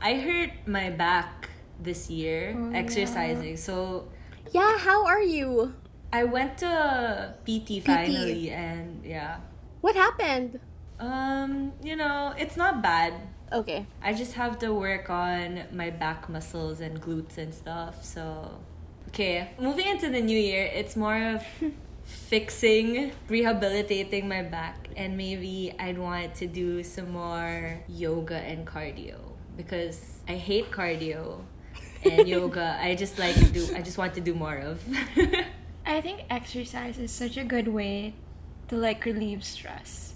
I 0.00 0.14
hurt 0.14 0.50
my 0.66 0.90
back 0.90 1.50
this 1.82 2.08
year 2.08 2.54
Oh, 2.56 2.70
exercising. 2.72 3.56
So 3.56 4.06
Yeah, 4.52 4.78
how 4.78 5.04
are 5.06 5.22
you? 5.22 5.74
I 6.14 6.22
went 6.22 6.58
to 6.58 7.34
PT 7.44 7.82
finally 7.82 8.52
and 8.52 9.04
yeah. 9.04 9.40
What 9.80 9.96
happened? 9.96 10.60
Um, 11.00 11.72
you 11.82 11.96
know, 11.96 12.32
it's 12.38 12.56
not 12.56 12.82
bad. 12.82 13.14
Okay. 13.52 13.84
I 14.00 14.14
just 14.14 14.34
have 14.34 14.60
to 14.60 14.72
work 14.72 15.10
on 15.10 15.64
my 15.72 15.90
back 15.90 16.28
muscles 16.28 16.78
and 16.80 17.02
glutes 17.02 17.36
and 17.36 17.52
stuff. 17.52 18.04
So, 18.04 18.60
okay, 19.08 19.50
moving 19.58 19.86
into 19.86 20.08
the 20.08 20.20
new 20.20 20.38
year, 20.38 20.70
it's 20.72 20.94
more 20.94 21.20
of 21.34 21.42
fixing, 22.04 23.10
rehabilitating 23.28 24.28
my 24.28 24.42
back, 24.42 24.86
and 24.96 25.16
maybe 25.16 25.74
I'd 25.80 25.98
want 25.98 26.36
to 26.36 26.46
do 26.46 26.84
some 26.84 27.10
more 27.10 27.82
yoga 27.88 28.36
and 28.36 28.64
cardio 28.64 29.18
because 29.56 30.20
I 30.28 30.34
hate 30.34 30.70
cardio 30.70 31.40
and 32.04 32.28
yoga. 32.36 32.78
I 32.80 32.94
just 32.94 33.18
like 33.18 33.34
to 33.34 33.50
do. 33.50 33.66
I 33.74 33.82
just 33.82 33.98
want 33.98 34.14
to 34.14 34.20
do 34.20 34.32
more 34.32 34.58
of. 34.58 34.80
I 35.86 36.00
think 36.00 36.24
exercise 36.30 36.98
is 36.98 37.10
such 37.10 37.36
a 37.36 37.44
good 37.44 37.68
way 37.68 38.14
to 38.68 38.76
like 38.76 39.04
relieve 39.04 39.44
stress. 39.44 40.14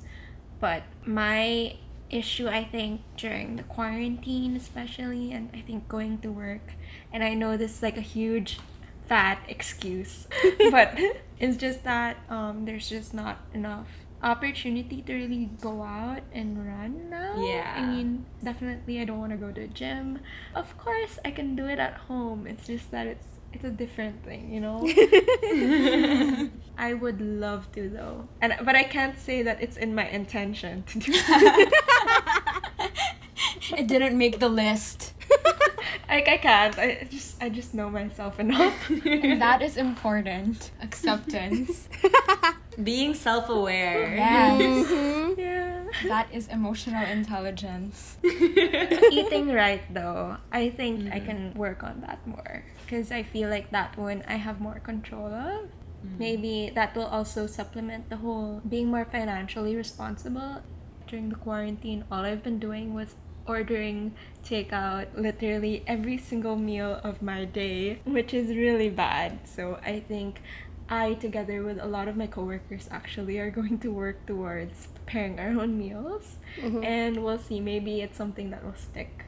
But 0.60 0.82
my 1.04 1.76
issue 2.10 2.48
I 2.48 2.64
think 2.64 3.02
during 3.18 3.56
the 3.56 3.62
quarantine 3.64 4.56
especially 4.56 5.30
and 5.30 5.50
I 5.52 5.60
think 5.60 5.88
going 5.88 6.18
to 6.20 6.32
work 6.32 6.72
and 7.12 7.22
I 7.22 7.34
know 7.34 7.58
this 7.58 7.76
is 7.76 7.82
like 7.82 7.98
a 7.98 8.02
huge 8.02 8.58
fat 9.06 9.38
excuse 9.46 10.26
but 10.70 10.98
it's 11.38 11.58
just 11.58 11.84
that 11.84 12.16
um 12.30 12.64
there's 12.64 12.88
just 12.88 13.12
not 13.12 13.36
enough 13.52 13.88
opportunity 14.22 15.02
to 15.02 15.14
really 15.14 15.50
go 15.60 15.82
out 15.82 16.22
and 16.32 16.66
run 16.66 17.08
now. 17.10 17.36
Yeah. 17.38 17.74
I 17.76 17.86
mean, 17.86 18.26
definitely 18.42 19.00
I 19.00 19.04
don't 19.04 19.18
want 19.18 19.32
to 19.32 19.38
go 19.38 19.52
to 19.52 19.62
a 19.62 19.68
gym. 19.68 20.20
Of 20.54 20.76
course, 20.76 21.18
I 21.24 21.30
can 21.30 21.54
do 21.54 21.66
it 21.66 21.78
at 21.78 21.94
home. 21.94 22.46
It's 22.46 22.66
just 22.66 22.90
that 22.90 23.06
it's 23.06 23.37
it's 23.52 23.64
a 23.64 23.70
different 23.70 24.24
thing, 24.24 24.52
you 24.52 24.60
know? 24.60 24.78
I 26.78 26.94
would 26.94 27.20
love 27.20 27.70
to 27.72 27.88
though. 27.88 28.28
And 28.40 28.54
but 28.64 28.74
I 28.76 28.84
can't 28.84 29.18
say 29.18 29.42
that 29.42 29.60
it's 29.62 29.76
in 29.76 29.94
my 29.94 30.08
intention 30.08 30.82
to 30.84 30.98
do 30.98 31.12
that. 31.12 31.70
It 33.76 33.86
didn't 33.86 34.16
make 34.16 34.38
the 34.40 34.48
list. 34.48 35.12
like 36.08 36.26
I 36.28 36.38
can't. 36.38 36.78
I 36.78 37.06
just 37.10 37.42
I 37.42 37.48
just 37.50 37.74
know 37.74 37.90
myself 37.90 38.40
enough. 38.40 38.74
And 39.04 39.40
that 39.42 39.60
is 39.62 39.76
important. 39.76 40.70
Acceptance. 40.82 41.88
Being 42.82 43.14
self 43.14 43.48
aware. 43.48 44.16
Yes. 44.16 44.86
Mhm. 44.86 45.38
yeah. 45.38 45.57
That 46.04 46.28
is 46.32 46.48
emotional 46.48 47.04
intelligence. 47.04 48.18
Eating 48.24 49.52
right 49.52 49.82
though, 49.92 50.36
I 50.52 50.70
think 50.70 51.12
I 51.12 51.18
mm-hmm. 51.18 51.26
can 51.26 51.54
work 51.54 51.82
on 51.82 52.00
that 52.02 52.24
more 52.26 52.64
because 52.84 53.10
I 53.10 53.22
feel 53.22 53.48
like 53.50 53.70
that 53.70 53.96
one 53.96 54.22
I 54.28 54.36
have 54.36 54.60
more 54.60 54.80
control 54.80 55.26
of. 55.26 55.66
Mm-hmm. 55.66 56.18
Maybe 56.18 56.72
that 56.74 56.94
will 56.94 57.06
also 57.06 57.46
supplement 57.46 58.08
the 58.10 58.16
whole 58.16 58.62
being 58.68 58.88
more 58.88 59.04
financially 59.04 59.74
responsible. 59.76 60.62
During 61.06 61.30
the 61.30 61.36
quarantine, 61.36 62.04
all 62.10 62.24
I've 62.24 62.42
been 62.42 62.58
doing 62.58 62.94
was 62.94 63.16
ordering 63.46 64.14
takeout 64.44 65.06
literally 65.16 65.82
every 65.86 66.18
single 66.18 66.54
meal 66.54 67.00
of 67.02 67.22
my 67.22 67.46
day, 67.46 68.00
which 68.04 68.34
is 68.34 68.48
really 68.48 68.90
bad. 68.90 69.48
So 69.48 69.80
I 69.84 70.00
think 70.00 70.42
I, 70.88 71.14
together 71.14 71.62
with 71.62 71.78
a 71.80 71.86
lot 71.86 72.08
of 72.08 72.16
my 72.16 72.26
coworkers, 72.26 72.88
actually 72.90 73.38
are 73.38 73.50
going 73.50 73.78
to 73.80 73.90
work 73.90 74.24
towards 74.26 74.88
preparing 75.08 75.40
our 75.40 75.48
own 75.60 75.78
meals. 75.78 76.36
And 76.62 77.24
we'll 77.24 77.38
see, 77.38 77.60
maybe 77.60 78.00
it's 78.02 78.16
something 78.16 78.50
that 78.50 78.64
will 78.64 78.74
stick 78.76 79.24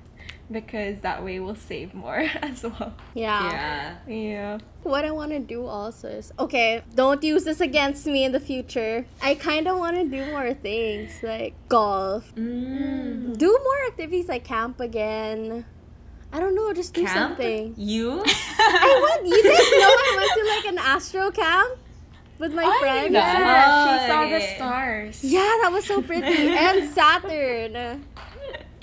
because 0.50 1.00
that 1.00 1.22
way 1.24 1.38
we'll 1.38 1.54
save 1.54 1.94
more 1.94 2.16
as 2.42 2.64
well. 2.64 2.92
Yeah. 3.14 3.50
Yeah. 3.50 3.96
Yeah. 4.14 4.58
What 4.82 5.04
I 5.04 5.10
want 5.12 5.30
to 5.30 5.38
do 5.38 5.64
also 5.66 6.08
is 6.08 6.32
okay, 6.38 6.82
don't 6.94 7.22
use 7.22 7.44
this 7.44 7.60
against 7.60 8.04
me 8.06 8.24
in 8.24 8.32
the 8.32 8.40
future. 8.40 9.06
I 9.22 9.36
kind 9.36 9.68
of 9.68 9.78
want 9.78 9.96
to 9.96 10.04
do 10.04 10.26
more 10.32 10.52
things 10.54 11.12
like 11.22 11.54
golf, 11.68 12.34
Mm. 12.34 13.38
do 13.38 13.48
more 13.64 13.86
activities 13.86 14.28
like 14.28 14.44
camp 14.44 14.80
again. 14.80 15.64
I 16.32 16.38
don't 16.40 16.54
know, 16.54 16.72
just 16.72 16.94
do 16.94 17.04
Camp? 17.04 17.14
something. 17.38 17.74
You? 17.76 18.22
I 18.26 19.00
went, 19.02 19.26
you 19.26 19.42
didn't 19.42 19.80
know 19.80 19.94
I 20.06 20.14
went 20.18 20.32
to 20.38 20.42
like 20.54 20.66
an 20.72 20.78
astro 20.78 21.30
camp 21.32 21.78
with 22.38 22.54
my 22.54 22.62
I 22.64 22.66
knew 22.70 22.78
friends. 22.80 23.12
that. 23.14 23.38
Yeah, 23.38 23.66
she 23.66 23.89
saw 23.89 23.89
the 24.30 24.40
stars. 24.56 25.24
Yeah, 25.24 25.40
that 25.62 25.70
was 25.72 25.84
so 25.86 26.00
pretty. 26.02 26.26
and 26.56 26.90
Saturn. 26.94 28.04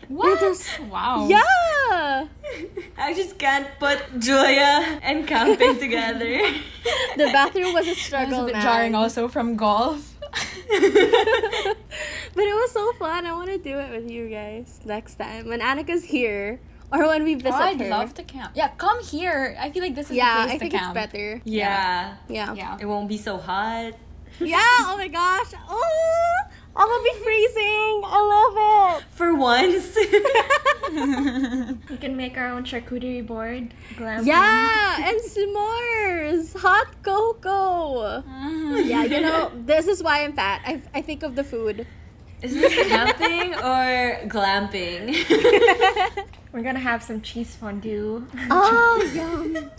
What? 0.07 0.39
just- 0.39 0.79
wow. 0.87 1.27
Yeah. 1.27 2.27
I 2.97 3.13
just 3.13 3.37
can't 3.37 3.67
put 3.79 3.99
Julia 4.19 4.99
and 5.03 5.27
camping 5.27 5.77
together. 5.85 6.39
The 7.17 7.25
bathroom 7.33 7.73
was 7.73 7.87
a 7.87 7.89
That 7.95 7.95
was 7.95 7.97
struggle. 7.97 8.43
a 8.43 8.45
bit 8.45 8.53
man. 8.53 8.61
jarring 8.63 8.95
also 8.95 9.27
from 9.27 9.55
golf. 9.57 10.15
But 12.33 12.43
it 12.45 12.55
was 12.55 12.71
so 12.71 12.93
fun. 12.93 13.25
I 13.25 13.33
want 13.33 13.49
to 13.49 13.57
do 13.57 13.77
it 13.79 13.89
with 13.91 14.09
you 14.11 14.29
guys 14.29 14.79
next 14.85 15.15
time 15.15 15.47
when 15.47 15.59
Annika's 15.59 16.03
here 16.05 16.59
or 16.91 17.07
when 17.07 17.23
we 17.23 17.33
visit 17.35 17.53
Oh, 17.53 17.63
I'd 17.63 17.79
her. 17.81 17.89
love 17.89 18.13
to 18.15 18.23
camp. 18.23 18.51
Yeah, 18.55 18.69
come 18.77 19.03
here. 19.03 19.57
I 19.59 19.71
feel 19.71 19.81
like 19.83 19.95
this 19.95 20.09
is 20.11 20.15
yeah, 20.17 20.35
the 20.35 20.41
I 20.41 20.45
place 20.47 20.59
think 20.59 20.71
to 20.71 20.77
it's 20.77 20.85
camp. 20.85 20.93
better. 20.95 21.41
yeah. 21.43 22.15
Yeah. 22.29 22.53
Yeah. 22.53 22.77
It 22.79 22.85
won't 22.85 23.09
be 23.09 23.17
so 23.17 23.37
hot. 23.37 23.93
Yeah. 24.53 24.61
Oh 24.89 24.95
my 24.97 25.07
gosh. 25.07 25.51
Oh, 25.69 26.37
I'm 26.75 26.87
gonna 26.87 27.03
be 27.03 27.23
freezing. 27.23 28.01
I 28.05 28.19
love 28.33 29.01
it. 29.01 29.03
For 29.11 29.33
once. 29.33 29.97
We 31.89 31.97
can 31.97 32.15
make 32.15 32.37
our 32.37 32.49
own 32.49 32.63
charcuterie 32.63 33.25
board. 33.25 33.73
Glamping. 33.95 34.25
Yeah, 34.25 35.09
and 35.09 35.19
s'mores, 35.21 36.55
hot 36.57 36.87
cocoa. 37.03 38.23
Mhm. 38.23 38.85
Yeah, 38.87 39.03
you 39.03 39.21
know, 39.21 39.51
this 39.65 39.87
is 39.87 40.01
why 40.01 40.23
I'm 40.23 40.33
fat. 40.33 40.61
I, 40.65 40.81
I 40.93 41.01
think 41.01 41.23
of 41.23 41.35
the 41.35 41.43
food. 41.43 41.85
Is 42.41 42.53
this 42.53 42.73
camping 42.87 43.53
or 43.55 44.21
glamping? 44.29 45.11
We're 46.53 46.61
gonna 46.63 46.79
have 46.79 47.01
some 47.03 47.21
cheese 47.21 47.55
fondue. 47.55 48.25
Oh, 48.49 49.01
yum. 49.13 49.71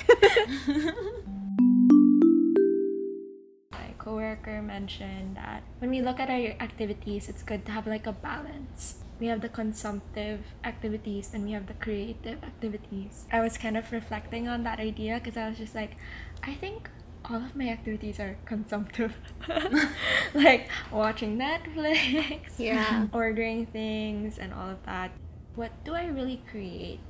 Coworker 4.09 4.63
mentioned 4.63 5.37
that 5.37 5.63
when 5.81 5.91
we 5.91 6.01
look 6.01 6.19
at 6.19 6.31
our 6.31 6.57
activities, 6.65 7.29
it's 7.29 7.43
good 7.43 7.67
to 7.67 7.73
have 7.73 7.87
like 7.87 8.07
a 8.07 8.13
balance. 8.13 9.05
We 9.21 9.27
have 9.27 9.43
the 9.43 9.51
consumptive 9.51 10.41
activities 10.65 11.33
and 11.35 11.45
we 11.45 11.53
have 11.53 11.67
the 11.67 11.75
creative 11.75 12.43
activities. 12.43 13.27
I 13.31 13.41
was 13.43 13.59
kind 13.59 13.77
of 13.77 13.93
reflecting 13.93 14.49
on 14.49 14.63
that 14.65 14.79
idea 14.81 15.21
because 15.23 15.37
I 15.37 15.47
was 15.51 15.59
just 15.59 15.75
like, 15.75 15.97
I 16.43 16.55
think 16.55 16.89
all 17.29 17.37
of 17.37 17.55
my 17.55 17.69
activities 17.69 18.19
are 18.19 18.39
consumptive. 18.47 19.15
like 20.35 20.71
watching 20.91 21.37
Netflix, 21.39 22.57
Yeah. 22.59 23.09
ordering 23.13 23.67
things, 23.67 24.39
and 24.39 24.55
all 24.55 24.71
of 24.71 24.81
that. 24.87 25.11
What 25.55 25.73
do 25.85 25.93
I 25.95 26.07
really 26.07 26.41
create? 26.51 27.01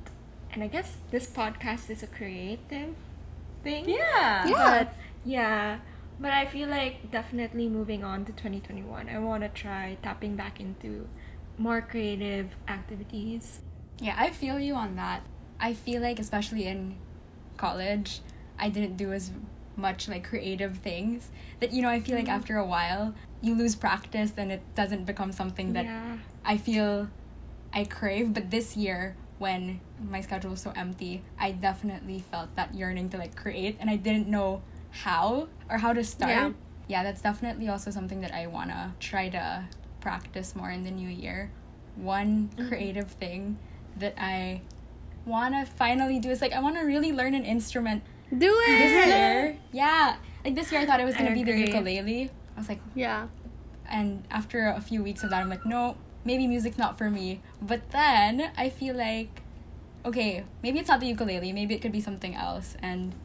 And 0.51 0.63
I 0.63 0.67
guess 0.67 0.97
this 1.11 1.27
podcast 1.31 1.89
is 1.89 2.03
a 2.03 2.07
creative 2.07 2.95
thing. 3.63 3.87
yeah. 3.87 4.47
Yeah. 4.49 4.83
But 4.83 4.95
yeah, 5.23 5.79
but 6.19 6.31
I 6.31 6.45
feel 6.45 6.67
like 6.67 7.11
definitely 7.11 7.67
moving 7.67 8.03
on 8.03 8.25
to 8.25 8.31
2021, 8.31 9.09
I 9.09 9.19
want 9.19 9.43
to 9.43 9.49
try 9.49 9.97
tapping 10.01 10.35
back 10.35 10.59
into 10.59 11.07
more 11.57 11.81
creative 11.81 12.55
activities. 12.67 13.61
Yeah, 13.99 14.15
I 14.17 14.29
feel 14.31 14.59
you 14.59 14.75
on 14.75 14.95
that. 14.95 15.23
I 15.59 15.73
feel 15.73 16.01
like 16.01 16.19
especially 16.19 16.65
in 16.65 16.95
college, 17.57 18.21
I 18.57 18.69
didn't 18.69 18.97
do 18.97 19.11
as 19.11 19.31
much 19.75 20.09
like 20.09 20.25
creative 20.25 20.77
things 20.77 21.29
that 21.61 21.71
you 21.71 21.81
know, 21.81 21.89
I 21.89 22.01
feel 22.01 22.15
like 22.15 22.25
mm-hmm. 22.25 22.35
after 22.35 22.57
a 22.57 22.65
while 22.65 23.13
you 23.41 23.55
lose 23.55 23.75
practice 23.75 24.33
and 24.35 24.51
it 24.51 24.61
doesn't 24.75 25.05
become 25.05 25.31
something 25.31 25.73
that 25.73 25.85
yeah. 25.85 26.17
I 26.43 26.57
feel 26.57 27.09
I 27.73 27.85
crave, 27.85 28.33
but 28.33 28.51
this 28.51 28.75
year 28.75 29.15
when 29.37 29.79
my 30.01 30.19
schedule 30.19 30.51
was 30.51 30.61
so 30.61 30.73
empty, 30.75 31.23
I 31.39 31.51
definitely 31.51 32.19
felt 32.31 32.53
that 32.55 32.75
yearning 32.75 33.09
to 33.11 33.17
like 33.17 33.35
create 33.35 33.77
and 33.79 33.89
I 33.89 33.95
didn't 33.95 34.27
know 34.27 34.61
how 34.91 35.47
or 35.69 35.77
how 35.77 35.93
to 35.93 36.03
start. 36.03 36.31
Yeah. 36.31 36.51
Yeah, 36.87 37.03
that's 37.03 37.21
definitely 37.21 37.67
also 37.69 37.91
something 37.91 38.21
that 38.21 38.33
I 38.33 38.47
want 38.47 38.71
to 38.71 38.91
try 38.99 39.29
to 39.29 39.65
practice 40.01 40.55
more 40.55 40.71
in 40.71 40.83
the 40.83 40.91
new 40.91 41.09
year. 41.09 41.51
One 41.95 42.49
mm-hmm. 42.55 42.67
creative 42.67 43.11
thing 43.11 43.59
that 43.97 44.15
I 44.17 44.61
want 45.25 45.53
to 45.53 45.71
finally 45.71 46.19
do 46.19 46.29
is 46.31 46.41
like 46.41 46.53
I 46.53 46.61
want 46.61 46.77
to 46.77 46.83
really 46.83 47.11
learn 47.11 47.35
an 47.35 47.45
instrument 47.45 48.03
Do 48.37 48.55
it! 48.67 48.77
This 48.77 49.07
year, 49.07 49.57
yeah. 49.71 50.15
Like 50.45 50.55
this 50.55 50.71
year, 50.71 50.81
I 50.81 50.85
thought 50.85 50.99
it 50.99 51.05
was 51.05 51.15
gonna 51.15 51.33
be 51.33 51.43
the 51.43 51.57
ukulele. 51.57 52.29
I 52.55 52.59
was 52.59 52.69
like, 52.69 52.79
Yeah. 52.95 53.27
and 53.89 54.23
after 54.29 54.67
a 54.67 54.81
few 54.81 55.01
weeks 55.03 55.23
of 55.23 55.31
that, 55.31 55.41
I'm 55.41 55.49
like, 55.49 55.65
no, 55.65 55.97
maybe 56.23 56.45
music's 56.45 56.77
not 56.77 56.97
for 56.97 57.09
me. 57.09 57.41
But 57.61 57.89
then 57.91 58.51
I 58.57 58.69
feel 58.69 58.95
like, 58.95 59.41
okay, 60.05 60.43
maybe 60.61 60.79
it's 60.79 60.89
not 60.89 60.99
the 60.99 61.07
ukulele. 61.07 61.51
Maybe 61.53 61.73
it 61.73 61.81
could 61.81 61.91
be 61.91 62.01
something 62.01 62.35
else. 62.35 62.77
And 62.81 63.15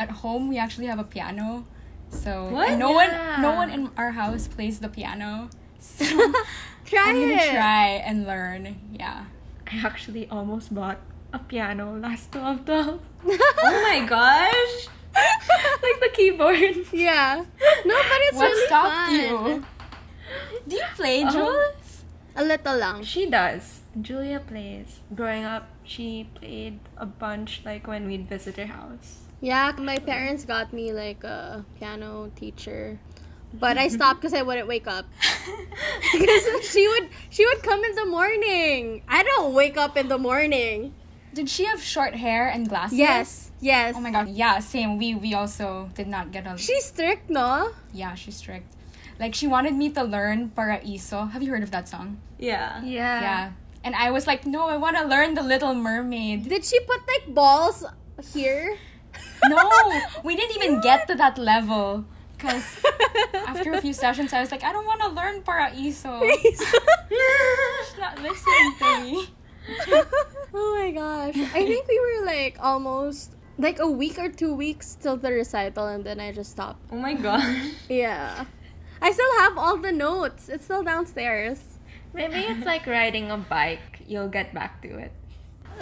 at 0.00 0.24
home, 0.24 0.48
we 0.48 0.56
actually 0.56 0.86
have 0.88 0.98
a 0.98 1.04
piano. 1.04 1.68
So 2.08 2.48
What? 2.50 2.70
and 2.74 2.78
no 2.80 2.90
one, 2.90 3.12
no 3.44 3.52
one 3.54 3.70
in 3.70 3.90
our 4.00 4.10
house 4.16 4.48
plays 4.48 4.80
the 4.80 4.88
piano. 4.88 5.48
So 5.80 6.04
Try 6.84 7.08
I'm 7.12 7.20
gonna 7.20 7.40
it. 7.40 7.52
try 7.54 8.02
and 8.04 8.26
learn. 8.26 8.76
Yeah. 8.92 9.24
I 9.70 9.76
actually 9.86 10.26
almost 10.28 10.74
bought 10.74 10.98
a 11.32 11.38
piano 11.38 11.96
last 11.96 12.32
12 12.32 12.64
12. 12.66 13.00
Oh 13.64 13.76
my 13.88 14.04
gosh. 14.04 14.88
like 15.84 15.98
the 16.04 16.10
keyboard. 16.12 16.84
Yeah. 16.92 17.44
No, 17.86 17.94
but 17.96 18.20
it's 18.28 18.36
what 18.36 18.50
really 18.50 18.66
stopped 18.66 19.08
fun. 19.08 19.14
you? 19.14 19.64
Do 20.68 20.76
you 20.76 20.88
play, 20.96 21.22
Uh-huh. 21.22 21.32
Jules? 21.32 22.04
A 22.36 22.44
little 22.44 22.76
lang. 22.76 23.02
She 23.04 23.24
does. 23.30 23.80
Julia 24.00 24.38
plays. 24.40 25.00
Growing 25.14 25.44
up, 25.44 25.66
she 25.84 26.28
played 26.36 26.78
a 26.96 27.06
bunch 27.06 27.62
like 27.64 27.86
when 27.88 28.06
we'd 28.06 28.28
visit 28.28 28.56
her 28.60 28.66
house. 28.70 29.29
Yeah, 29.40 29.72
my 29.78 29.98
parents 29.98 30.44
got 30.44 30.72
me 30.72 30.92
like 30.92 31.24
a 31.24 31.64
piano 31.78 32.30
teacher. 32.36 32.98
But 33.54 33.78
I 33.78 33.88
stopped 33.96 34.20
because 34.20 34.34
I 34.34 34.42
wouldn't 34.42 34.68
wake 34.68 34.86
up. 34.86 35.06
Because 36.12 36.44
she 36.70 36.86
would 36.88 37.08
she 37.30 37.46
would 37.46 37.62
come 37.62 37.82
in 37.84 37.94
the 37.94 38.04
morning. 38.04 39.02
I 39.08 39.22
don't 39.22 39.54
wake 39.54 39.76
up 39.76 39.96
in 39.96 40.08
the 40.08 40.18
morning. 40.18 40.92
Did 41.32 41.48
she 41.48 41.64
have 41.64 41.80
short 41.80 42.14
hair 42.14 42.48
and 42.48 42.68
glasses? 42.68 42.98
Yes. 42.98 43.50
Yes. 43.60 43.94
Oh 43.96 44.00
my 44.00 44.10
god. 44.10 44.28
Yeah, 44.28 44.58
same. 44.58 44.98
We 44.98 45.14
we 45.14 45.34
also 45.34 45.88
did 45.94 46.08
not 46.08 46.32
get 46.32 46.46
a. 46.46 46.58
She's 46.58 46.84
strict, 46.84 47.30
no? 47.30 47.72
yeah, 47.92 48.14
she's 48.14 48.36
strict. 48.36 48.74
Like 49.18 49.34
she 49.34 49.46
wanted 49.46 49.74
me 49.74 49.90
to 49.90 50.02
learn 50.02 50.50
Paraiso. 50.50 51.30
Have 51.30 51.42
you 51.42 51.50
heard 51.50 51.62
of 51.62 51.70
that 51.70 51.88
song? 51.88 52.18
Yeah. 52.38 52.82
Yeah. 52.82 53.20
Yeah. 53.20 53.52
And 53.84 53.94
I 53.94 54.10
was 54.10 54.26
like, 54.26 54.44
no, 54.44 54.68
I 54.68 54.76
want 54.76 54.96
to 54.96 55.04
learn 55.04 55.34
The 55.34 55.42
Little 55.42 55.74
Mermaid. 55.74 56.48
Did 56.48 56.64
she 56.64 56.80
put 56.80 57.00
like 57.06 57.32
balls 57.32 57.84
here? 58.34 58.76
No, 59.46 60.00
we 60.24 60.36
didn't 60.36 60.56
even 60.56 60.80
get 60.80 61.06
to 61.08 61.14
that 61.16 61.38
level. 61.38 62.04
Because 62.36 62.64
after 63.46 63.72
a 63.72 63.80
few 63.80 63.92
sessions, 63.92 64.32
I 64.32 64.40
was 64.40 64.50
like, 64.50 64.64
I 64.64 64.72
don't 64.72 64.86
want 64.86 65.00
to 65.02 65.08
learn 65.08 65.42
Paraiso. 65.42 66.24
She's 66.40 67.98
not 67.98 68.18
listening 68.22 68.72
to 68.78 69.00
me. 69.02 69.26
oh 70.54 70.76
my 70.78 70.90
gosh. 70.90 71.36
I 71.36 71.66
think 71.66 71.86
we 71.86 72.00
were 72.00 72.24
like 72.24 72.56
almost 72.60 73.36
like 73.58 73.78
a 73.78 73.86
week 73.86 74.18
or 74.18 74.30
two 74.30 74.54
weeks 74.54 74.96
till 74.96 75.18
the 75.18 75.30
recital 75.30 75.86
and 75.86 76.02
then 76.02 76.18
I 76.18 76.32
just 76.32 76.52
stopped. 76.52 76.80
Oh 76.90 76.96
my 76.96 77.12
gosh. 77.12 77.72
Yeah. 77.90 78.46
I 79.02 79.12
still 79.12 79.32
have 79.40 79.58
all 79.58 79.76
the 79.76 79.92
notes. 79.92 80.48
It's 80.48 80.64
still 80.64 80.82
downstairs. 80.82 81.60
Maybe 82.14 82.40
it's 82.40 82.64
like 82.64 82.86
riding 82.86 83.30
a 83.30 83.36
bike. 83.36 84.00
You'll 84.06 84.28
get 84.28 84.54
back 84.54 84.80
to 84.82 84.96
it. 84.96 85.12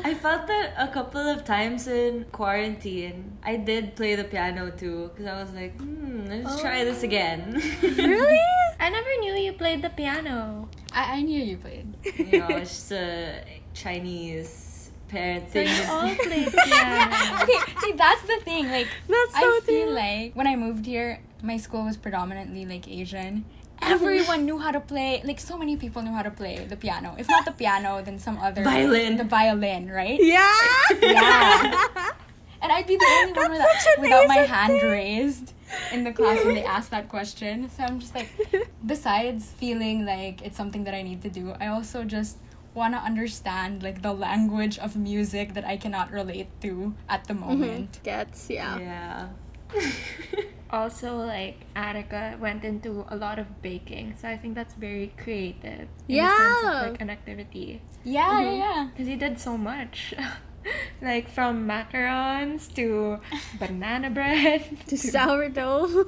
I 0.05 0.14
felt 0.14 0.47
that 0.47 0.75
a 0.78 0.88
couple 0.88 1.21
of 1.21 1.45
times 1.45 1.87
in 1.87 2.25
quarantine. 2.33 3.38
I 3.43 3.57
did 3.57 3.97
play 3.97 4.14
the 4.14 4.25
piano 4.25 4.71
too 4.71 5.11
because 5.14 5.26
I 5.26 5.43
was 5.43 5.52
like, 5.52 5.76
hmm, 5.78 6.26
let's 6.26 6.61
try 6.61 6.85
this 6.85 7.02
again. 7.02 7.61
Really? 7.83 8.40
I 8.81 8.90
never 8.90 9.11
knew 9.21 9.35
you 9.35 9.52
played 9.55 9.83
the 9.83 9.90
piano. 9.90 10.69
I, 10.93 11.19
I 11.19 11.23
knew 11.23 11.43
you 11.43 11.57
played. 11.57 11.87
you 12.17 12.38
know, 12.38 12.49
it's 12.49 12.71
just 12.71 12.93
a 12.93 13.43
Chinese 13.75 14.90
parent 15.09 15.49
So 15.49 15.52
thing. 15.55 15.69
you 15.69 15.83
all 15.90 16.14
played 16.28 16.52
piano. 16.52 17.43
Okay, 17.43 17.59
see, 17.81 17.93
that's 17.93 18.23
the 18.23 18.38
thing. 18.45 18.71
Like, 18.71 18.87
That's 19.09 19.32
so 19.34 19.47
I 19.47 19.61
feel 19.65 19.87
true. 19.87 19.95
like 19.95 20.34
when 20.34 20.47
I 20.47 20.54
moved 20.56 20.87
here, 20.87 21.21
my 21.43 21.56
school 21.56 21.84
was 21.84 21.97
predominantly 21.97 22.67
like 22.67 22.87
Asian. 22.89 23.45
Everyone 23.82 24.45
knew 24.45 24.58
how 24.58 24.71
to 24.71 24.80
play. 24.80 25.23
Like 25.25 25.41
so 25.41 25.56
many 25.56 25.76
people 25.76 26.02
knew 26.02 26.12
how 26.12 26.23
to 26.23 26.30
play 26.30 26.64
the 26.69 26.76
piano. 26.76 27.14
If 27.19 27.28
not 27.28 27.45
the 27.45 27.52
piano, 27.52 28.02
then 28.02 28.19
some 28.19 28.38
other 28.38 28.64
Violin. 28.64 29.17
The 29.17 29.25
violin, 29.25 29.91
right? 29.91 30.19
Yeah. 30.21 30.54
Yeah. 31.00 32.10
And 32.60 32.73
I'd 32.73 32.86
be 32.86 32.97
the 32.97 33.06
only 33.21 33.32
one 33.32 33.52
without, 33.52 33.69
without 33.99 34.28
my 34.28 34.38
hand 34.38 34.80
thing. 34.80 34.91
raised 34.91 35.52
in 35.93 36.04
the 36.04 36.12
class 36.12 36.45
when 36.45 36.54
they 36.54 36.64
asked 36.64 36.91
that 36.91 37.08
question. 37.08 37.71
So 37.71 37.84
I'm 37.84 38.00
just 38.00 38.14
like, 38.14 38.28
besides 38.86 39.47
feeling 39.47 40.04
like 40.04 40.43
it's 40.43 40.56
something 40.56 40.84
that 40.84 40.95
I 40.95 41.02
need 41.02 41.23
to 41.23 41.30
do, 41.30 41.54
I 41.60 41.69
also 41.69 42.04
just 42.04 42.38
want 42.75 42.95
to 42.95 43.00
understand 43.00 43.82
like 43.82 44.02
the 44.02 44.12
language 44.12 44.78
of 44.78 44.97
music 44.97 45.54
that 45.54 45.64
I 45.64 45.76
cannot 45.76 46.10
relate 46.10 46.49
to 46.62 46.95
at 47.08 47.25
the 47.25 47.34
mm-hmm. 47.34 47.49
moment. 47.49 48.00
Gets, 48.02 48.50
yeah. 48.50 48.78
yeah. 48.78 49.28
Also, 50.71 51.17
like 51.17 51.65
Annika 51.75 52.39
went 52.39 52.65
into 52.65 53.04
a 53.09 53.17
lot 53.17 53.39
of 53.39 53.63
baking, 53.63 54.15
so 54.21 54.28
I 54.28 54.37
think 54.37 54.54
that's 54.54 54.75
very 54.75 55.13
creative. 55.17 55.89
In 56.09 56.17
the 56.17 56.28
sense 56.28 56.63
Yeah. 56.63 56.85
of 56.85 56.91
like 56.93 57.00
an 57.00 57.11
activity. 57.11 57.81
Mm-hmm. 57.81 58.11
Yeah, 58.11 58.41
yeah, 58.41 58.52
yeah. 58.52 58.89
Because 58.93 59.07
he 59.07 59.17
did 59.17 59.39
so 59.41 59.57
much. 59.57 60.15
like 61.02 61.28
from 61.31 61.67
macarons 61.67 62.73
to 62.75 63.19
banana 63.59 64.11
bread 64.11 64.63
To 64.89 64.99
sourdough. 64.99 66.04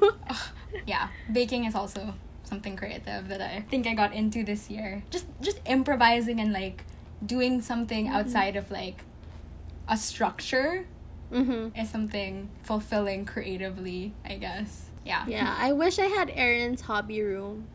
yeah 0.87 1.09
baking 1.33 1.65
is 1.65 1.75
also 1.75 2.13
something 2.43 2.77
creative 2.77 3.29
that 3.29 3.41
i 3.41 3.65
think 3.71 3.87
i 3.87 3.95
got 3.95 4.13
into 4.13 4.45
this 4.45 4.69
year 4.69 5.03
just 5.09 5.27
just 5.41 5.61
improvising 5.67 6.41
and 6.41 6.53
like 6.53 6.85
doing 7.25 7.63
something 7.63 8.07
mm-hmm. 8.07 8.17
outside 8.17 8.57
of 8.57 8.71
like 8.71 9.05
a 9.89 9.97
structure 9.97 10.85
mm-hmm. 11.33 11.79
is 11.79 11.89
something 11.91 12.49
fulfilling 12.63 13.25
creatively 13.25 14.13
i 14.25 14.35
guess 14.35 14.91
yeah 15.05 15.25
Yeah, 15.27 15.57
I 15.59 15.73
wish 15.73 15.99
I 15.99 16.07
had 16.07 16.31
Erin's 16.35 16.83
hobby 16.83 17.23
room. 17.23 17.67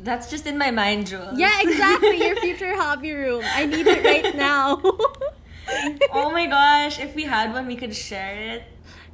That's 0.00 0.28
just 0.28 0.46
in 0.46 0.58
my 0.58 0.70
mind, 0.70 1.06
Jules. 1.06 1.38
Yeah, 1.38 1.54
exactly. 1.62 2.18
Your 2.18 2.36
future 2.42 2.74
hobby 2.74 3.12
room. 3.12 3.44
I 3.46 3.64
need 3.64 3.86
it 3.86 4.04
right 4.04 4.34
now. 4.34 4.82
oh 6.12 6.30
my 6.32 6.46
gosh, 6.46 6.98
if 6.98 7.14
we 7.14 7.22
had 7.24 7.52
one, 7.52 7.66
we 7.66 7.76
could 7.76 7.94
share 7.94 8.58
it. 8.58 8.62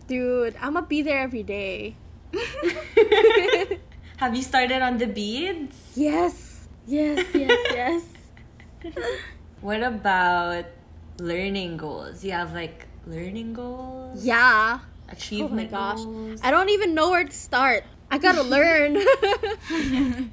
Dude, 0.09 0.57
I'm 0.57 0.75
gonna 0.75 0.87
be 0.87 1.03
there 1.03 1.21
every 1.21 1.43
day. 1.43 1.97
Have 4.17 4.35
you 4.35 4.43
started 4.43 4.83
on 4.83 4.99
the 4.99 5.07
beads? 5.07 5.77
Yes. 5.95 6.67
Yes, 6.87 7.27
yes, 7.35 7.61
yes. 7.71 8.03
What 9.61 9.83
about 9.83 10.65
learning 11.21 11.77
goals? 11.77 12.25
You 12.25 12.33
have 12.33 12.55
like 12.55 12.90
learning 13.07 13.55
goals? 13.55 14.25
Yeah. 14.25 14.79
Oh 14.81 14.87
my 15.07 15.13
Achievement 15.13 15.71
gosh. 15.71 15.99
goals? 15.99 16.41
I 16.43 16.51
don't 16.51 16.69
even 16.69 16.95
know 16.95 17.11
where 17.11 17.25
to 17.25 17.33
start. 17.33 17.85
I 18.11 18.19
gotta 18.19 18.43
learn. 18.43 18.97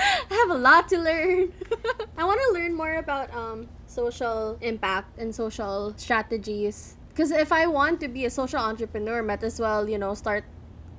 I 0.00 0.34
have 0.34 0.50
a 0.50 0.58
lot 0.58 0.88
to 0.88 0.98
learn. 0.98 1.52
I 2.16 2.24
want 2.24 2.40
to 2.46 2.52
learn 2.52 2.74
more 2.74 2.96
about 2.96 3.34
um, 3.34 3.68
social 3.86 4.56
impact 4.60 5.18
and 5.18 5.34
social 5.34 5.94
strategies. 5.96 6.96
Because 7.08 7.30
if 7.32 7.50
I 7.50 7.66
want 7.66 8.00
to 8.00 8.08
be 8.08 8.24
a 8.26 8.30
social 8.30 8.60
entrepreneur, 8.60 9.22
might 9.22 9.42
as 9.42 9.58
well, 9.58 9.88
you 9.88 9.98
know, 9.98 10.14
start 10.14 10.44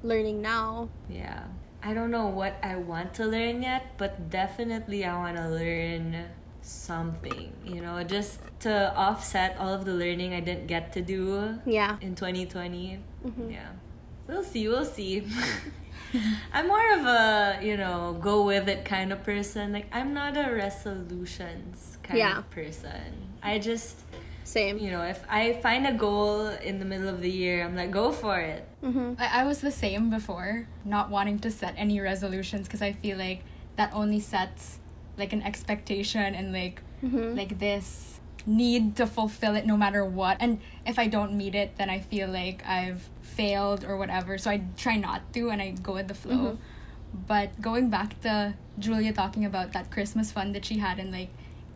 learning 0.04 0.41
now. 0.41 0.89
Yeah. 1.10 1.43
I 1.82 1.93
don't 1.93 2.12
know 2.12 2.28
what 2.28 2.60
I 2.62 2.76
want 2.76 3.13
to 3.15 3.26
learn 3.26 3.63
yet, 3.63 3.95
but 3.98 4.30
definitely 4.30 5.06
I 5.06 5.15
want 5.15 5.38
to 5.38 5.48
learn 5.48 6.28
something, 6.69 7.51
you 7.65 7.82
know, 7.82 8.03
just 8.03 8.39
to 8.62 8.93
offset 8.95 9.58
all 9.60 9.73
of 9.73 9.86
the 9.86 9.93
learning 9.93 10.34
I 10.34 10.39
didn't 10.39 10.67
get 10.67 10.93
to 10.93 11.01
do 11.01 11.60
Yeah. 11.65 11.97
in 12.01 12.15
2020. 12.15 12.99
Mhm. 13.25 13.51
Yeah. 13.51 13.69
We'll 14.27 14.43
see, 14.43 14.67
we'll 14.67 14.86
see. 14.86 15.25
I'm 16.53 16.67
more 16.67 16.93
of 16.93 17.05
a, 17.05 17.60
you 17.62 17.77
know, 17.77 18.17
go 18.21 18.43
with 18.45 18.67
it 18.69 18.86
kind 18.86 19.12
of 19.12 19.23
person. 19.23 19.71
Like, 19.73 19.88
I'm 19.91 20.13
not 20.13 20.38
a 20.38 20.51
resolutions 20.53 21.97
kind 22.03 22.19
Yeah. 22.19 22.38
of 22.38 22.49
person. 22.51 23.29
I 23.41 23.58
just, 23.60 23.95
Same. 24.43 24.77
you 24.77 24.91
know, 24.91 25.01
if 25.03 25.23
I 25.29 25.53
find 25.62 25.88
a 25.88 25.93
goal 25.93 26.47
in 26.47 26.79
the 26.79 26.86
middle 26.86 27.10
of 27.10 27.21
the 27.21 27.29
year, 27.32 27.63
I'm 27.65 27.75
like, 27.75 27.91
go 27.91 28.12
for 28.12 28.39
it. 28.39 28.67
Mm-hmm. 28.84 29.13
I, 29.19 29.41
I 29.41 29.43
was 29.45 29.62
the 29.62 29.71
same 29.71 30.10
before 30.10 30.67
not 30.86 31.10
wanting 31.10 31.39
to 31.39 31.51
set 31.51 31.73
any 31.77 31.99
resolutions 31.99 32.67
because 32.67 32.82
i 32.82 32.91
feel 32.93 33.17
like 33.17 33.43
that 33.75 33.91
only 33.93 34.19
sets 34.19 34.79
like 35.19 35.34
an 35.34 35.43
expectation 35.43 36.34
and 36.36 36.51
like 36.53 36.82
Mm-hmm. 37.03 37.38
like 37.38 37.60
this 37.60 38.19
need 38.45 38.95
to 38.97 39.05
fulfill 39.08 39.55
it 39.55 39.65
no 39.65 39.77
matter 39.77 40.03
what 40.03 40.36
and 40.41 40.60
if 40.86 40.99
i 40.99 41.08
don't 41.08 41.32
meet 41.34 41.55
it 41.55 41.77
then 41.77 41.89
i 41.89 41.99
feel 41.99 42.27
like 42.27 42.65
i've 42.65 43.08
failed 43.21 43.86
or 43.86 43.95
whatever 43.95 44.38
so 44.38 44.49
i 44.51 44.62
try 44.75 44.97
not 44.97 45.21
to 45.34 45.49
and 45.49 45.62
i 45.62 45.69
go 45.71 45.93
with 45.93 46.08
the 46.10 46.13
flow 46.13 46.58
but 47.27 47.49
going 47.62 47.89
back 47.89 48.19
to 48.21 48.53
julia 48.77 49.13
talking 49.13 49.45
about 49.45 49.71
that 49.71 49.89
christmas 49.91 50.32
fund 50.32 50.53
that 50.55 50.65
she 50.65 50.77
had 50.79 50.99
and 50.99 51.12
like 51.12 51.29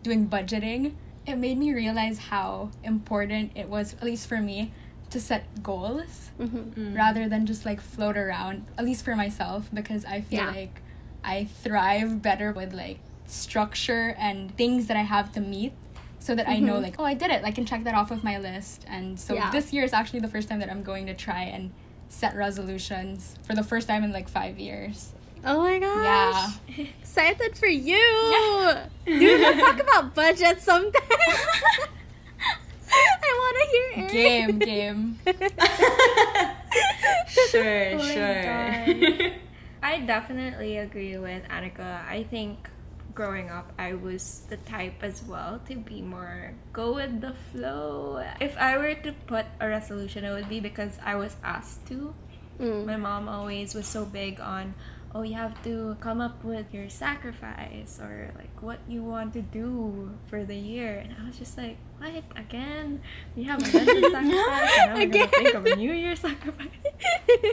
doing 0.04 0.28
budgeting 0.28 0.94
it 1.26 1.36
made 1.38 1.58
me 1.58 1.74
realize 1.74 2.18
how 2.34 2.70
important 2.84 3.52
it 3.56 3.70
was 3.70 3.94
at 3.94 4.04
least 4.04 4.28
for 4.28 4.40
me 4.42 4.72
to 5.10 5.20
set 5.22 5.64
goals 5.64 6.32
Mm-hmm. 6.40 6.96
rather 6.96 7.30
than 7.30 7.46
just 7.46 7.64
like 7.66 7.80
float 7.80 8.18
around 8.18 8.66
at 8.78 8.84
least 8.84 9.06
for 9.06 9.16
myself 9.16 9.70
because 9.74 10.04
i 10.06 10.20
feel 10.20 10.40
Yeah. 10.40 10.52
like 10.52 10.82
i 11.24 11.46
thrive 11.64 12.22
better 12.22 12.52
with 12.52 12.74
like 12.74 13.00
structure 13.26 14.16
and 14.18 14.56
things 14.58 14.88
that 14.88 14.98
i 14.98 15.02
have 15.02 15.32
to 15.32 15.40
meet 15.42 15.74
so 16.20 16.34
that 16.36 16.48
I 16.48 16.60
know 16.60 16.76
mm-hmm. 16.76 16.84
like 16.84 16.96
oh 17.00 17.04
I 17.04 17.16
did 17.16 17.32
it 17.32 17.44
I 17.44 17.52
can 17.52 17.66
check 17.66 17.84
that 17.84 17.96
off 17.96 18.10
of 18.10 18.24
my 18.24 18.38
list 18.40 18.86
and 18.88 19.20
so 19.20 19.34
Yeah. 19.34 19.52
this 19.52 19.74
year 19.74 19.84
is 19.84 19.92
actually 19.92 20.22
the 20.22 20.30
first 20.30 20.48
time 20.48 20.60
that 20.60 20.70
I'm 20.70 20.82
going 20.82 21.06
to 21.08 21.14
try 21.14 21.42
and 21.44 21.72
set 22.08 22.34
resolutions 22.36 23.36
for 23.44 23.54
the 23.56 23.64
first 23.64 23.90
time 23.90 24.06
in 24.06 24.14
like 24.14 24.30
five 24.30 24.58
years 24.58 25.12
Oh 25.44 25.60
my 25.62 25.80
gosh. 25.80 26.54
yeah 26.78 26.86
Excited 27.02 27.58
for 27.58 27.68
you. 27.68 28.00
Dude, 29.06 29.42
let's 29.42 29.60
talk 29.60 29.78
about 29.88 30.16
budget 30.16 30.62
sometime. 30.62 31.02
I 32.96 33.34
want 33.42 33.58
to 33.58 33.68
hear 33.72 34.06
it. 34.06 34.12
game 34.12 34.60
game 34.60 35.20
sure, 37.50 37.90
Oh 37.94 37.98
my 37.98 38.14
sure. 38.14 39.32
I 39.82 40.00
definitely 40.00 40.78
agree 40.78 41.18
with 41.18 41.44
Annika. 41.50 42.06
I 42.08 42.24
think 42.30 42.70
growing 43.16 43.50
up, 43.50 43.72
I 43.78 43.94
was 43.94 44.44
the 44.50 44.58
type 44.58 45.04
as 45.04 45.24
well 45.24 45.62
to 45.68 45.76
be 45.76 46.02
more 46.02 46.54
go 46.72 46.96
with 46.96 47.22
the 47.22 47.34
flow. 47.52 48.24
If 48.42 48.58
I 48.58 48.78
were 48.78 48.96
to 48.96 49.14
put 49.28 49.46
a 49.60 49.68
resolution, 49.68 50.24
it 50.24 50.32
would 50.32 50.50
be 50.50 50.60
because 50.60 50.98
I 51.04 51.16
was 51.16 51.36
asked 51.44 51.86
to. 51.88 52.14
Mm. 52.60 52.86
My 52.86 52.98
mom 52.98 53.28
always 53.28 53.74
was 53.74 53.88
so 53.88 54.06
big 54.06 54.40
on, 54.40 54.76
oh, 55.16 55.22
you 55.22 55.36
have 55.36 55.62
to 55.64 55.96
come 56.00 56.20
up 56.20 56.44
with 56.44 56.74
your 56.74 56.90
sacrifice 56.90 58.00
or 58.02 58.32
like 58.36 58.62
what 58.62 58.80
you 58.88 59.04
want 59.04 59.34
to 59.34 59.42
do 59.42 60.10
for 60.28 60.44
the 60.44 60.56
year. 60.56 60.98
And 60.98 61.16
I 61.22 61.28
was 61.28 61.38
just 61.38 61.56
like, 61.56 61.78
what? 62.00 62.24
Again? 62.36 63.00
We 63.36 63.44
have 63.44 63.62
a 63.62 63.66
sacrifice 63.78 64.14
and 64.14 64.30
now 64.30 64.96
we're 64.96 65.12
to 65.12 65.28
think 65.28 65.54
of 65.54 65.66
a 65.68 65.76
New 65.76 65.94
Year 65.94 66.16
sacrifice. 66.16 66.70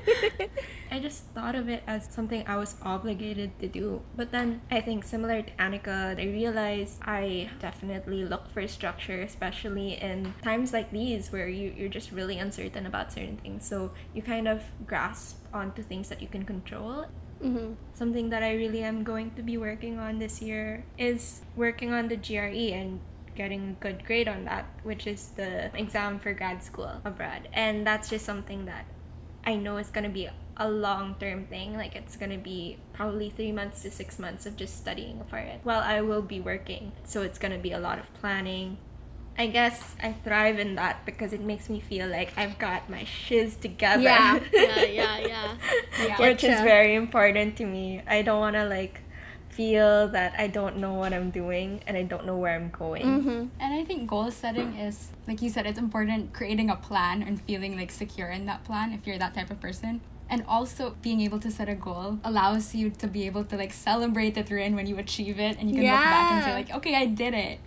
I 0.90 0.98
just 1.00 1.24
thought 1.34 1.54
of 1.54 1.68
it 1.68 1.82
as 1.86 2.06
something 2.10 2.44
I 2.46 2.56
was 2.56 2.76
obligated 2.82 3.58
to 3.60 3.68
do. 3.68 4.00
But 4.16 4.32
then 4.32 4.62
I 4.70 4.80
think 4.80 5.04
similar 5.04 5.42
to 5.42 5.50
Annika, 5.52 6.18
I 6.18 6.24
realized 6.24 6.98
I 7.02 7.50
definitely 7.60 8.24
look 8.24 8.50
for 8.50 8.66
structure, 8.68 9.20
especially 9.20 10.00
in 10.00 10.32
times 10.42 10.72
like 10.72 10.90
these 10.90 11.30
where 11.30 11.48
you, 11.48 11.74
you're 11.76 11.90
just 11.90 12.10
really 12.10 12.38
uncertain 12.38 12.86
about 12.86 13.12
certain 13.12 13.36
things. 13.36 13.68
So 13.68 13.92
you 14.14 14.22
kind 14.22 14.48
of 14.48 14.62
grasp 14.86 15.44
onto 15.52 15.82
things 15.82 16.08
that 16.08 16.22
you 16.22 16.28
can 16.28 16.44
control. 16.44 17.04
Mhm. 17.42 17.76
Something 17.94 18.30
that 18.30 18.42
I 18.42 18.54
really 18.54 18.82
am 18.82 19.02
going 19.02 19.32
to 19.32 19.42
be 19.42 19.56
working 19.56 19.98
on 19.98 20.18
this 20.18 20.42
year 20.42 20.84
is 20.98 21.42
working 21.56 21.92
on 21.92 22.08
the 22.08 22.16
GRE 22.16 22.72
and 22.72 23.00
getting 23.34 23.70
a 23.70 23.82
good 23.82 24.04
grade 24.04 24.28
on 24.28 24.44
that, 24.44 24.66
which 24.82 25.06
is 25.06 25.28
the 25.36 25.74
exam 25.76 26.18
for 26.18 26.34
grad 26.34 26.62
school 26.62 27.00
abroad. 27.04 27.48
And 27.52 27.86
that's 27.86 28.10
just 28.10 28.26
something 28.26 28.66
that 28.66 28.84
I 29.46 29.56
know 29.56 29.78
is 29.78 29.88
going 29.88 30.04
to 30.04 30.10
be 30.10 30.28
a 30.56 30.68
long 30.68 31.16
term 31.18 31.46
thing. 31.46 31.74
Like, 31.74 31.96
it's 31.96 32.16
going 32.16 32.30
to 32.30 32.38
be 32.38 32.76
probably 32.92 33.30
three 33.30 33.52
months 33.52 33.82
to 33.82 33.90
six 33.90 34.18
months 34.18 34.44
of 34.44 34.56
just 34.56 34.76
studying 34.76 35.24
for 35.24 35.38
it 35.38 35.60
while 35.62 35.80
I 35.80 36.02
will 36.02 36.22
be 36.22 36.40
working. 36.40 36.92
So, 37.04 37.22
it's 37.22 37.38
going 37.38 37.52
to 37.52 37.58
be 37.58 37.72
a 37.72 37.80
lot 37.80 37.98
of 37.98 38.12
planning. 38.12 38.76
I 39.38 39.46
guess 39.46 39.94
I 40.02 40.12
thrive 40.12 40.58
in 40.58 40.74
that 40.74 41.06
because 41.06 41.32
it 41.32 41.40
makes 41.40 41.70
me 41.70 41.80
feel 41.80 42.08
like 42.08 42.32
I've 42.36 42.58
got 42.58 42.90
my 42.90 43.04
shiz 43.04 43.56
together. 43.56 44.02
Yeah, 44.02 44.40
yeah, 44.52 44.84
yeah, 44.84 45.18
yeah. 45.18 45.56
Yeah. 45.98 46.20
Which 46.20 46.44
is 46.44 46.60
very 46.60 46.94
important 46.94 47.56
to 47.56 47.64
me. 47.64 48.02
I 48.06 48.22
don't 48.22 48.40
want 48.40 48.56
to 48.56 48.66
like 48.66 49.00
feel 49.48 50.08
that 50.08 50.34
I 50.38 50.46
don't 50.46 50.76
know 50.76 50.94
what 50.94 51.12
I'm 51.12 51.30
doing 51.30 51.82
and 51.86 51.96
I 51.96 52.02
don't 52.02 52.24
know 52.24 52.36
where 52.36 52.54
I'm 52.54 52.70
going. 52.70 53.04
Mm-hmm. 53.04 53.46
And 53.60 53.74
I 53.74 53.84
think 53.84 54.08
goal 54.08 54.30
setting 54.30 54.76
is, 54.76 55.08
like 55.26 55.42
you 55.42 55.50
said, 55.50 55.66
it's 55.66 55.78
important 55.78 56.32
creating 56.32 56.70
a 56.70 56.76
plan 56.76 57.22
and 57.22 57.40
feeling 57.42 57.76
like 57.76 57.90
secure 57.90 58.28
in 58.28 58.46
that 58.46 58.64
plan 58.64 58.92
if 58.92 59.06
you're 59.06 59.18
that 59.18 59.34
type 59.34 59.50
of 59.50 59.60
person. 59.60 60.00
And 60.30 60.44
also 60.46 60.94
being 61.02 61.20
able 61.22 61.40
to 61.40 61.50
set 61.50 61.68
a 61.68 61.74
goal 61.74 62.20
allows 62.22 62.72
you 62.72 62.90
to 63.02 63.08
be 63.08 63.26
able 63.26 63.42
to 63.44 63.56
like 63.56 63.72
celebrate 63.72 64.34
the 64.36 64.44
win 64.48 64.76
when 64.76 64.86
you 64.86 64.96
achieve 64.98 65.40
it 65.40 65.58
and 65.58 65.68
you 65.68 65.74
can 65.76 65.84
look 65.84 65.92
back 65.92 66.32
and 66.32 66.44
say 66.44 66.52
like, 66.54 66.70
okay, 66.78 66.94
I 66.94 67.06
did 67.06 67.34
it. 67.34 67.58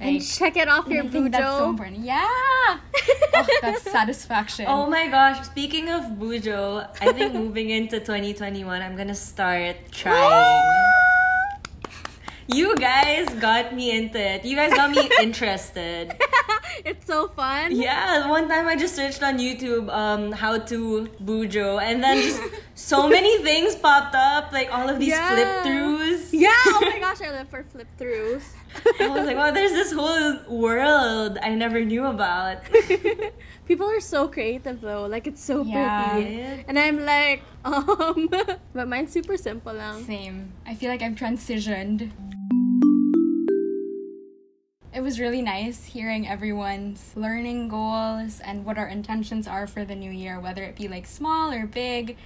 And 0.00 0.20
check 0.20 0.56
it 0.56 0.68
off 0.68 0.88
your 0.88 1.04
I 1.04 1.08
think 1.08 1.30
that's 1.30 1.44
so 1.44 1.66
bujo. 1.66 1.70
important. 1.70 1.98
Yeah. 2.00 2.18
oh, 3.34 3.46
that's 3.62 3.82
satisfaction. 3.90 4.66
Oh 4.68 4.90
my 4.90 5.06
gosh, 5.06 5.46
speaking 5.46 5.88
of 5.88 6.02
Bujo, 6.18 6.88
I 7.00 7.12
think 7.12 7.32
moving 7.34 7.70
into 7.70 8.00
2021, 8.00 8.82
I'm 8.82 8.96
gonna 8.96 9.14
start 9.14 9.76
trying. 9.92 10.90
You 12.52 12.74
guys 12.74 13.28
got 13.34 13.74
me 13.74 13.96
into 13.96 14.18
it. 14.18 14.44
You 14.44 14.56
guys 14.56 14.72
got 14.74 14.90
me 14.90 15.08
interested. 15.20 16.16
It's 16.84 17.06
so 17.06 17.28
fun. 17.28 17.72
Yeah, 17.74 18.28
one 18.28 18.48
time 18.48 18.66
I 18.66 18.76
just 18.76 18.94
searched 18.96 19.22
on 19.22 19.38
YouTube 19.38 19.88
um 19.90 20.32
how 20.32 20.58
to 20.58 21.08
bujo 21.22 21.80
and 21.82 22.02
then 22.02 22.16
just 22.22 22.40
so 22.74 23.08
many 23.08 23.38
things 23.42 23.74
popped 23.76 24.14
up, 24.14 24.52
like 24.52 24.72
all 24.72 24.88
of 24.88 24.98
these 24.98 25.08
Yeah. 25.10 25.28
flip 25.30 25.48
throughs. 25.66 26.28
Yeah, 26.32 26.48
oh 26.74 26.80
my 26.82 26.98
gosh, 27.06 27.20
I 27.20 27.30
live 27.30 27.48
for 27.48 27.62
flip 27.64 27.88
throughs. 27.98 28.42
I 29.00 29.08
was 29.08 29.26
like, 29.26 29.36
wow, 29.36 29.50
there's 29.50 29.72
this 29.72 29.92
whole 29.92 30.38
world 30.48 31.38
I 31.42 31.54
never 31.54 31.84
knew 31.84 32.06
about. 32.06 32.58
People 33.66 33.86
are 33.86 34.00
so 34.00 34.26
creative 34.28 34.80
though. 34.80 35.06
Like 35.06 35.26
it's 35.26 35.42
so 35.42 35.62
Yeah. 35.64 36.12
pretty. 36.14 36.64
And 36.68 36.78
I'm 36.78 37.04
like, 37.04 37.42
um 37.64 38.28
but 38.74 38.88
mine's 38.88 39.12
super 39.12 39.36
simple 39.36 39.72
lang. 39.74 40.04
Same. 40.04 40.52
I 40.66 40.74
feel 40.74 40.88
like 40.90 41.02
I've 41.02 41.14
transitioned. 41.14 42.10
It 44.92 45.04
was 45.04 45.20
really 45.20 45.40
nice 45.40 45.84
hearing 45.84 46.26
everyone's 46.26 47.12
learning 47.14 47.68
goals 47.68 48.40
and 48.40 48.64
what 48.64 48.76
our 48.76 48.88
intentions 48.88 49.46
are 49.46 49.68
for 49.68 49.84
the 49.84 49.94
new 49.94 50.10
year, 50.10 50.40
whether 50.40 50.64
it 50.64 50.74
be 50.74 50.88
like 50.88 51.06
small 51.06 51.52
or 51.52 51.64
big, 51.64 52.16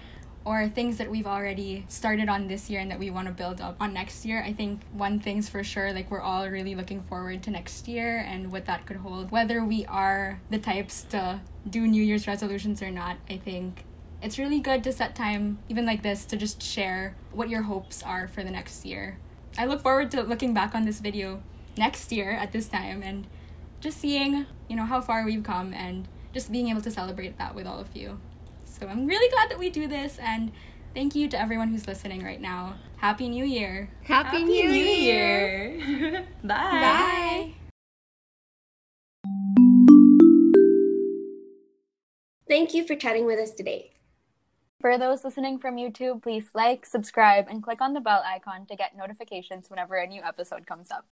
or 0.46 0.66
things 0.68 0.96
that 0.96 1.10
we've 1.10 1.26
already 1.26 1.84
started 1.88 2.30
on 2.30 2.48
this 2.48 2.70
year 2.70 2.80
and 2.80 2.90
that 2.90 2.98
we 2.98 3.10
want 3.10 3.28
to 3.28 3.34
build 3.34 3.60
up 3.60 3.76
on 3.80 3.92
next 3.92 4.24
year. 4.24 4.42
I 4.42 4.54
think 4.54 4.80
one 4.92 5.20
thing's 5.20 5.46
for 5.46 5.62
sure, 5.62 5.92
like 5.92 6.10
we're 6.10 6.22
all 6.22 6.48
really 6.48 6.74
looking 6.74 7.02
forward 7.02 7.42
to 7.42 7.50
next 7.50 7.86
year 7.86 8.24
and 8.26 8.50
what 8.50 8.64
that 8.64 8.86
could 8.86 8.96
hold. 8.96 9.30
Whether 9.30 9.62
we 9.62 9.84
are 9.84 10.40
the 10.48 10.58
types 10.58 11.02
to 11.10 11.42
do 11.68 11.86
New 11.86 12.02
Year's 12.02 12.26
resolutions 12.26 12.80
or 12.80 12.90
not, 12.90 13.18
I 13.28 13.36
think 13.36 13.84
it's 14.22 14.38
really 14.38 14.60
good 14.60 14.82
to 14.84 14.92
set 14.92 15.14
time, 15.14 15.58
even 15.68 15.84
like 15.84 16.02
this, 16.02 16.24
to 16.26 16.36
just 16.38 16.62
share 16.62 17.14
what 17.30 17.50
your 17.50 17.62
hopes 17.62 18.02
are 18.02 18.26
for 18.26 18.42
the 18.42 18.50
next 18.50 18.86
year. 18.86 19.18
I 19.58 19.66
look 19.66 19.82
forward 19.82 20.10
to 20.12 20.22
looking 20.22 20.54
back 20.54 20.74
on 20.74 20.86
this 20.86 21.00
video 21.00 21.42
next 21.76 22.12
year 22.12 22.30
at 22.30 22.52
this 22.52 22.68
time 22.68 23.02
and 23.02 23.26
just 23.80 23.98
seeing, 23.98 24.46
you 24.68 24.76
know, 24.76 24.84
how 24.84 25.00
far 25.00 25.24
we've 25.24 25.42
come 25.42 25.72
and 25.74 26.08
just 26.32 26.50
being 26.50 26.68
able 26.68 26.80
to 26.80 26.90
celebrate 26.90 27.38
that 27.38 27.54
with 27.54 27.66
all 27.66 27.78
of 27.78 27.94
you. 27.94 28.18
So 28.64 28.88
I'm 28.88 29.06
really 29.06 29.30
glad 29.30 29.50
that 29.50 29.58
we 29.58 29.70
do 29.70 29.86
this 29.86 30.18
and 30.18 30.52
thank 30.94 31.14
you 31.14 31.28
to 31.28 31.40
everyone 31.40 31.68
who's 31.68 31.86
listening 31.86 32.24
right 32.24 32.40
now. 32.40 32.74
Happy 32.96 33.28
New 33.28 33.44
Year. 33.44 33.90
Happy, 34.02 34.42
New, 34.42 34.70
Year. 34.70 35.68
Year. 35.70 36.26
Bye. 36.42 36.48
Bye. 36.48 37.54
Thank 42.48 42.74
you 42.74 42.86
for 42.86 42.94
chatting 42.94 43.26
with 43.26 43.38
us 43.38 43.52
today. 43.52 43.92
For 44.80 44.98
those 44.98 45.24
listening 45.24 45.58
from 45.58 45.76
YouTube, 45.76 46.22
please 46.22 46.50
like, 46.54 46.84
subscribe, 46.84 47.46
and 47.48 47.62
click 47.62 47.80
on 47.80 47.94
the 47.94 48.00
bell 48.00 48.22
icon 48.24 48.66
to 48.66 48.76
get 48.76 48.96
notifications 48.96 49.70
whenever 49.70 49.96
a 49.96 50.06
new 50.06 50.20
episode 50.22 50.66
comes 50.66 50.90
up. 50.90 51.06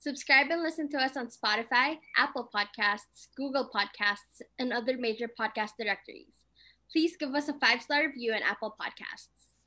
Subscribe 0.00 0.46
and 0.50 0.62
listen 0.62 0.88
to 0.90 0.98
us 0.98 1.16
on 1.16 1.26
Spotify, 1.26 1.98
Apple 2.16 2.48
Podcasts, 2.54 3.26
Google 3.36 3.68
Podcasts, 3.74 4.42
and 4.58 4.72
other 4.72 4.96
major 4.96 5.28
podcast 5.28 5.72
directories. 5.76 6.46
Please 6.92 7.16
give 7.18 7.34
us 7.34 7.48
a 7.48 7.58
five 7.58 7.82
star 7.82 8.06
review 8.06 8.32
on 8.32 8.42
Apple 8.42 8.76
Podcasts. 8.80 9.58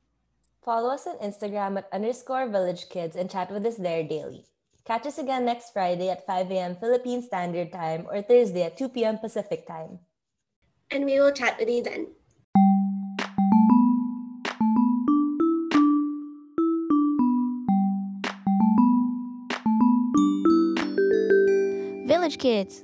Follow 0.63 0.93
us 0.93 1.05
on 1.05 1.17
Instagram 1.19 1.77
at 1.77 1.89
underscore 1.91 2.47
village 2.47 2.87
kids 2.89 3.17
and 3.17 3.29
chat 3.29 3.51
with 3.51 3.65
us 3.65 3.75
there 3.75 4.03
daily. 4.03 4.45
Catch 4.85 5.05
us 5.05 5.17
again 5.17 5.43
next 5.43 5.73
Friday 5.73 6.09
at 6.09 6.25
5 6.25 6.49
a.m. 6.49 6.75
Philippine 6.75 7.21
Standard 7.21 7.71
Time 7.71 8.07
or 8.09 8.21
Thursday 8.21 8.63
at 8.63 8.77
2 8.77 8.89
p.m. 8.89 9.17
Pacific 9.17 9.67
Time. 9.67 9.99
And 10.89 11.05
we 11.05 11.19
will 11.19 11.31
chat 11.31 11.57
with 11.59 11.69
you 11.69 11.83
then. 11.83 12.07
Kids. 22.37 22.83